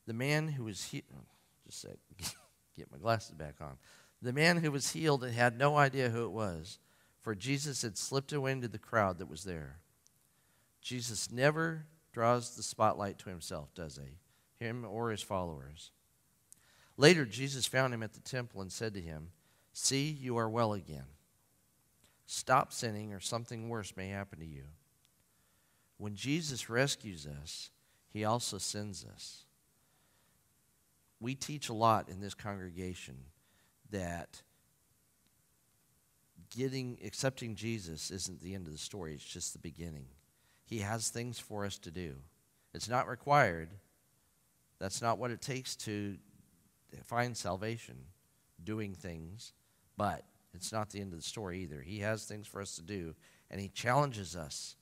The 0.07 0.13
man 0.15 0.49
who 0.49 0.65
was 0.65 0.85
healed, 0.85 1.05
oh, 1.15 1.25
just 1.67 1.85
a 1.85 1.89
sec, 1.89 1.97
get 2.77 2.91
my 2.91 2.99
glasses 2.99 3.33
back 3.33 3.57
on. 3.61 3.77
The 4.23 4.33
man 4.33 4.59
who 4.59 4.73
was 4.73 4.91
healed 4.91 5.25
had 5.25 5.57
no 5.57 5.77
idea 5.77 6.11
who 6.11 6.25
it 6.25 6.33
was, 6.33 6.79
for 7.23 7.35
Jesus 7.35 7.83
had 7.83 7.97
slipped 7.97 8.33
away 8.33 8.53
into 8.53 8.69
the 8.69 8.79
crowd 8.79 9.19
that 9.19 9.31
was 9.31 9.45
there. 9.45 9.79
Jesus 10.81 11.31
never 11.31 11.87
draws 12.13 12.57
the 12.57 12.63
spotlight 12.63 13.19
to 13.21 13.31
himself, 13.31 13.75
does 13.75 13.99
he? 14.03 14.19
Him 14.65 14.85
or 14.85 15.11
his 15.11 15.23
followers. 15.23 15.91
Later, 16.97 17.25
Jesus 17.25 17.67
found 17.67 17.95
him 17.95 18.03
at 18.03 18.13
the 18.13 18.21
temple 18.21 18.61
and 18.61 18.71
said 18.71 18.95
to 18.95 19.01
him, 19.01 19.31
See, 19.73 20.11
you 20.11 20.37
are 20.37 20.49
well 20.49 20.73
again. 20.73 21.07
Stop 22.27 22.73
sinning, 22.73 23.13
or 23.13 23.21
something 23.21 23.69
worse 23.69 23.97
may 23.97 24.09
happen 24.09 24.39
to 24.39 24.47
you. 24.47 24.65
When 25.97 26.15
Jesus 26.15 26.71
rescues 26.71 27.27
us, 27.27 27.71
he 28.09 28.25
also 28.25 28.59
sends 28.59 29.05
us. 29.05 29.45
We 31.21 31.35
teach 31.35 31.69
a 31.69 31.75
lot 31.75 32.09
in 32.09 32.21
this 32.21 32.35
congregation 32.35 33.17
that 33.91 34.43
getting 36.51 36.99
accepting 37.05 37.55
Jesus 37.55 38.11
isn't 38.11 38.41
the 38.41 38.55
end 38.55 38.67
of 38.67 38.73
the 38.73 38.79
story, 38.79 39.15
it's 39.15 39.25
just 39.25 39.53
the 39.53 39.59
beginning. 39.59 40.07
He 40.71 40.79
has 40.79 41.09
things 41.09 41.41
for 41.41 41.65
us 41.65 41.79
to 41.79 41.91
do. 41.91 42.15
It's 42.73 42.89
not 42.89 43.09
required. 43.09 43.71
That's 44.79 45.03
not 45.03 45.19
what 45.19 45.33
it 45.33 45.43
takes 45.43 45.75
to 45.77 46.17
find 47.03 47.37
salvation, 47.37 47.97
doing 48.63 48.95
things, 48.95 49.53
but 49.97 50.23
it's 50.55 50.73
not 50.73 50.91
the 50.91 51.01
end 51.01 51.13
of 51.13 51.19
the 51.19 51.25
story 51.25 51.59
either. 51.63 51.81
He 51.81 51.99
has 51.99 52.25
things 52.25 52.47
for 52.47 52.61
us 52.61 52.77
to 52.77 52.83
do, 52.83 53.17
and 53.51 53.61
He 53.61 53.69
challenges 53.69 54.37
us. 54.37 54.77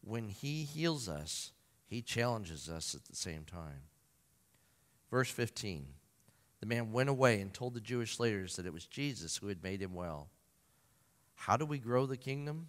When 0.00 0.30
He 0.30 0.64
heals 0.64 1.06
us, 1.06 1.52
He 1.86 2.00
challenges 2.00 2.70
us 2.70 2.94
at 2.94 3.04
the 3.04 3.14
same 3.14 3.44
time. 3.44 3.82
Verse 5.10 5.30
15 5.30 5.84
The 6.60 6.66
man 6.66 6.92
went 6.92 7.10
away 7.10 7.42
and 7.42 7.52
told 7.52 7.74
the 7.74 7.80
Jewish 7.80 8.18
leaders 8.18 8.56
that 8.56 8.64
it 8.64 8.72
was 8.72 8.86
Jesus 8.86 9.36
who 9.36 9.48
had 9.48 9.62
made 9.62 9.82
him 9.82 9.94
well. 9.94 10.30
How 11.34 11.58
do 11.58 11.66
we 11.66 11.78
grow 11.78 12.06
the 12.06 12.16
kingdom? 12.16 12.68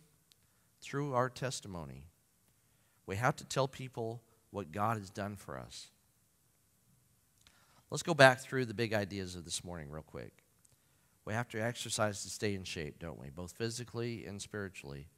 Through 0.82 1.14
our 1.14 1.30
testimony. 1.30 2.11
We 3.12 3.18
have 3.18 3.36
to 3.36 3.44
tell 3.44 3.68
people 3.68 4.22
what 4.52 4.72
God 4.72 4.98
has 4.98 5.10
done 5.10 5.36
for 5.36 5.60
us. 5.60 5.90
Let's 7.90 8.04
go 8.04 8.14
back 8.14 8.40
through 8.40 8.64
the 8.64 8.74
big 8.74 8.94
ideas 8.94 9.36
of 9.36 9.44
this 9.44 9.66
morning, 9.66 9.92
real 9.92 10.02
quick. 10.02 10.32
We 11.26 11.34
have 11.34 11.50
to 11.50 11.62
exercise 11.62 12.24
to 12.24 12.30
stay 12.30 12.56
in 12.56 12.64
shape, 12.64 13.00
don't 13.00 13.20
we? 13.20 13.30
Both 13.30 13.52
physically 13.52 14.26
and 14.26 14.42
spiritually. 14.42 15.10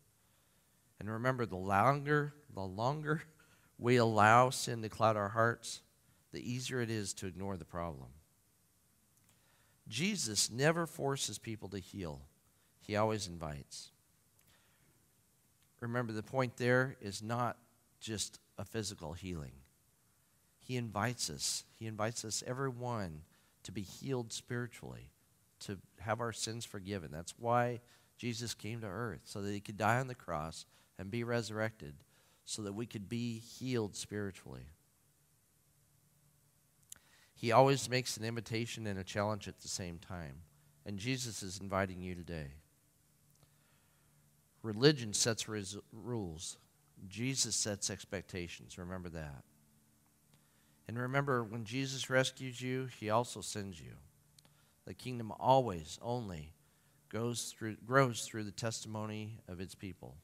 And 0.99 1.07
remember, 1.07 1.45
the 1.45 1.55
longer, 1.55 2.33
the 2.51 2.61
longer 2.61 3.21
we 3.77 3.97
allow 3.97 4.49
sin 4.49 4.81
to 4.81 4.89
cloud 4.89 5.15
our 5.15 5.29
hearts, 5.29 5.83
the 6.31 6.41
easier 6.41 6.81
it 6.81 6.89
is 6.89 7.13
to 7.13 7.27
ignore 7.27 7.57
the 7.57 7.63
problem. 7.63 8.09
Jesus 9.87 10.49
never 10.49 10.87
forces 10.87 11.37
people 11.37 11.69
to 11.69 11.77
heal, 11.77 12.21
he 12.79 12.95
always 12.95 13.27
invites. 13.27 13.91
Remember, 15.79 16.11
the 16.11 16.23
point 16.23 16.57
there 16.57 16.95
is 16.99 17.21
not 17.21 17.57
just 18.03 18.39
a 18.57 18.65
physical 18.65 19.13
healing. 19.13 19.53
He 20.59 20.77
invites 20.77 21.29
us. 21.29 21.63
He 21.79 21.87
invites 21.87 22.23
us, 22.23 22.43
everyone, 22.45 23.21
to 23.63 23.71
be 23.71 23.81
healed 23.81 24.31
spiritually, 24.31 25.11
to 25.61 25.77
have 26.01 26.19
our 26.19 26.33
sins 26.33 26.65
forgiven. 26.65 27.09
That's 27.11 27.33
why 27.39 27.81
Jesus 28.17 28.53
came 28.53 28.81
to 28.81 28.87
earth, 28.87 29.21
so 29.23 29.41
that 29.41 29.51
he 29.51 29.59
could 29.59 29.77
die 29.77 29.99
on 29.99 30.07
the 30.07 30.15
cross 30.15 30.65
and 30.99 31.09
be 31.09 31.23
resurrected, 31.23 31.95
so 32.45 32.61
that 32.61 32.73
we 32.73 32.85
could 32.85 33.09
be 33.09 33.39
healed 33.39 33.95
spiritually. 33.95 34.67
He 37.33 37.51
always 37.51 37.89
makes 37.89 38.15
an 38.15 38.23
invitation 38.23 38.87
and 38.87 38.99
a 38.99 39.03
challenge 39.03 39.47
at 39.47 39.59
the 39.59 39.67
same 39.67 39.97
time. 39.97 40.43
And 40.85 40.97
Jesus 40.97 41.43
is 41.43 41.59
inviting 41.59 42.01
you 42.01 42.15
today. 42.15 42.53
Religion 44.61 45.13
sets 45.13 45.47
rules, 45.49 46.57
Jesus 47.09 47.55
sets 47.55 47.89
expectations. 47.89 48.77
Remember 48.77 49.09
that. 49.09 49.43
And 50.87 50.97
remember, 50.97 51.43
when 51.43 51.63
Jesus 51.63 52.09
rescues 52.09 52.61
you, 52.61 52.87
he 52.99 53.09
also 53.09 53.41
sends 53.41 53.79
you. 53.79 53.93
The 54.85 54.93
kingdom 54.93 55.31
always, 55.39 55.97
only 56.01 56.53
goes 57.09 57.53
through, 57.57 57.77
grows 57.85 58.21
through 58.21 58.43
the 58.43 58.51
testimony 58.51 59.39
of 59.47 59.61
its 59.61 59.75
people. 59.75 60.15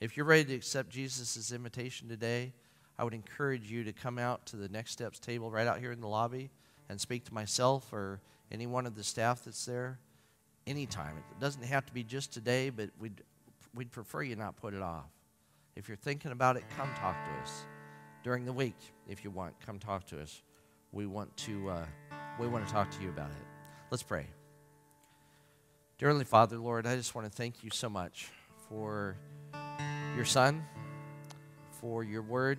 If 0.00 0.16
you're 0.16 0.26
ready 0.26 0.44
to 0.44 0.54
accept 0.54 0.90
Jesus' 0.90 1.52
invitation 1.52 2.08
today, 2.08 2.52
I 2.98 3.04
would 3.04 3.14
encourage 3.14 3.70
you 3.70 3.84
to 3.84 3.92
come 3.92 4.18
out 4.18 4.44
to 4.46 4.56
the 4.56 4.68
Next 4.68 4.92
Steps 4.92 5.18
table 5.18 5.50
right 5.50 5.66
out 5.66 5.78
here 5.78 5.92
in 5.92 6.00
the 6.00 6.08
lobby 6.08 6.50
and 6.88 7.00
speak 7.00 7.24
to 7.26 7.34
myself 7.34 7.92
or 7.92 8.20
any 8.50 8.66
one 8.66 8.86
of 8.86 8.94
the 8.94 9.04
staff 9.04 9.44
that's 9.44 9.64
there 9.64 9.98
anytime. 10.66 11.16
It 11.16 11.40
doesn't 11.40 11.64
have 11.64 11.86
to 11.86 11.94
be 11.94 12.02
just 12.02 12.32
today, 12.32 12.70
but 12.70 12.90
we'd, 12.98 13.22
we'd 13.74 13.90
prefer 13.90 14.22
you 14.22 14.36
not 14.36 14.56
put 14.56 14.74
it 14.74 14.82
off. 14.82 15.10
If 15.76 15.88
you're 15.88 15.96
thinking 15.98 16.32
about 16.32 16.56
it, 16.56 16.64
come 16.74 16.88
talk 16.94 17.14
to 17.14 17.42
us. 17.42 17.66
During 18.24 18.46
the 18.46 18.52
week, 18.52 18.76
if 19.06 19.22
you 19.22 19.30
want, 19.30 19.54
come 19.64 19.78
talk 19.78 20.06
to 20.06 20.20
us. 20.20 20.42
We 20.90 21.04
want 21.04 21.36
to, 21.38 21.68
uh, 21.68 21.86
we 22.40 22.48
want 22.48 22.66
to 22.66 22.72
talk 22.72 22.90
to 22.92 23.02
you 23.02 23.10
about 23.10 23.30
it. 23.30 23.46
Let's 23.90 24.02
pray. 24.02 24.26
Dear 25.98 26.08
Heavenly 26.08 26.24
Father, 26.24 26.56
Lord, 26.56 26.86
I 26.86 26.96
just 26.96 27.14
want 27.14 27.30
to 27.30 27.32
thank 27.32 27.62
you 27.62 27.70
so 27.70 27.90
much 27.90 28.30
for 28.70 29.18
your 30.16 30.24
Son, 30.24 30.64
for 31.80 32.02
your 32.02 32.22
word 32.22 32.58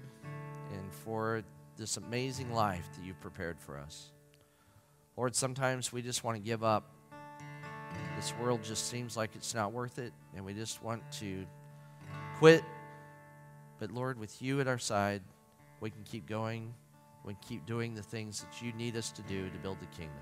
and 0.71 0.93
for 0.93 1.41
this 1.75 1.97
amazing 1.97 2.53
life 2.53 2.87
that 2.95 3.03
you've 3.03 3.19
prepared 3.19 3.59
for 3.59 3.79
us. 3.79 4.11
Lord, 5.17 5.35
sometimes 5.35 5.91
we 5.91 6.03
just 6.03 6.23
want 6.23 6.37
to 6.37 6.43
give 6.43 6.63
up. 6.63 6.91
This 8.15 8.33
world 8.39 8.63
just 8.63 8.89
seems 8.89 9.17
like 9.17 9.31
it's 9.35 9.55
not 9.55 9.73
worth 9.73 9.97
it, 9.97 10.13
and 10.35 10.45
we 10.45 10.53
just 10.53 10.83
want 10.83 11.01
to 11.13 11.45
quit. 12.37 12.63
But 13.79 13.91
Lord, 13.91 14.19
with 14.19 14.41
you 14.41 14.59
at 14.61 14.67
our 14.67 14.79
side, 14.79 15.21
we 15.79 15.89
can 15.89 16.03
keep 16.03 16.27
going. 16.27 16.73
We 17.23 17.33
can 17.33 17.41
keep 17.47 17.65
doing 17.65 17.93
the 17.93 18.01
things 18.01 18.43
that 18.43 18.65
you 18.65 18.71
need 18.73 18.95
us 18.95 19.11
to 19.11 19.21
do 19.23 19.49
to 19.49 19.57
build 19.59 19.79
the 19.79 19.97
kingdom. 19.97 20.15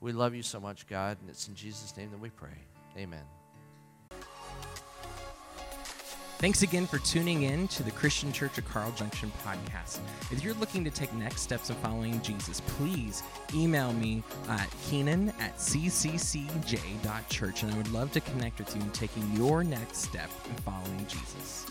We 0.00 0.12
love 0.12 0.34
you 0.34 0.42
so 0.42 0.58
much, 0.58 0.86
God, 0.86 1.18
and 1.20 1.30
it's 1.30 1.48
in 1.48 1.54
Jesus' 1.54 1.96
name 1.96 2.10
that 2.10 2.20
we 2.20 2.30
pray. 2.30 2.58
Amen. 2.96 3.22
Thanks 6.42 6.62
again 6.62 6.88
for 6.88 6.98
tuning 6.98 7.44
in 7.44 7.68
to 7.68 7.84
the 7.84 7.92
Christian 7.92 8.32
Church 8.32 8.58
of 8.58 8.68
Carl 8.68 8.90
Junction 8.96 9.30
podcast. 9.44 10.00
If 10.32 10.42
you're 10.42 10.54
looking 10.54 10.82
to 10.82 10.90
take 10.90 11.12
next 11.12 11.42
steps 11.42 11.70
in 11.70 11.76
following 11.76 12.20
Jesus, 12.20 12.60
please 12.62 13.22
email 13.54 13.92
me 13.92 14.24
at 14.48 14.68
keenan 14.84 15.28
at 15.38 15.56
cccj.church, 15.56 16.42
and 17.62 17.72
I 17.72 17.76
would 17.76 17.92
love 17.92 18.10
to 18.10 18.20
connect 18.20 18.58
with 18.58 18.74
you 18.74 18.82
in 18.82 18.90
taking 18.90 19.30
your 19.36 19.62
next 19.62 19.98
step 19.98 20.30
in 20.48 20.56
following 20.64 21.06
Jesus. 21.06 21.66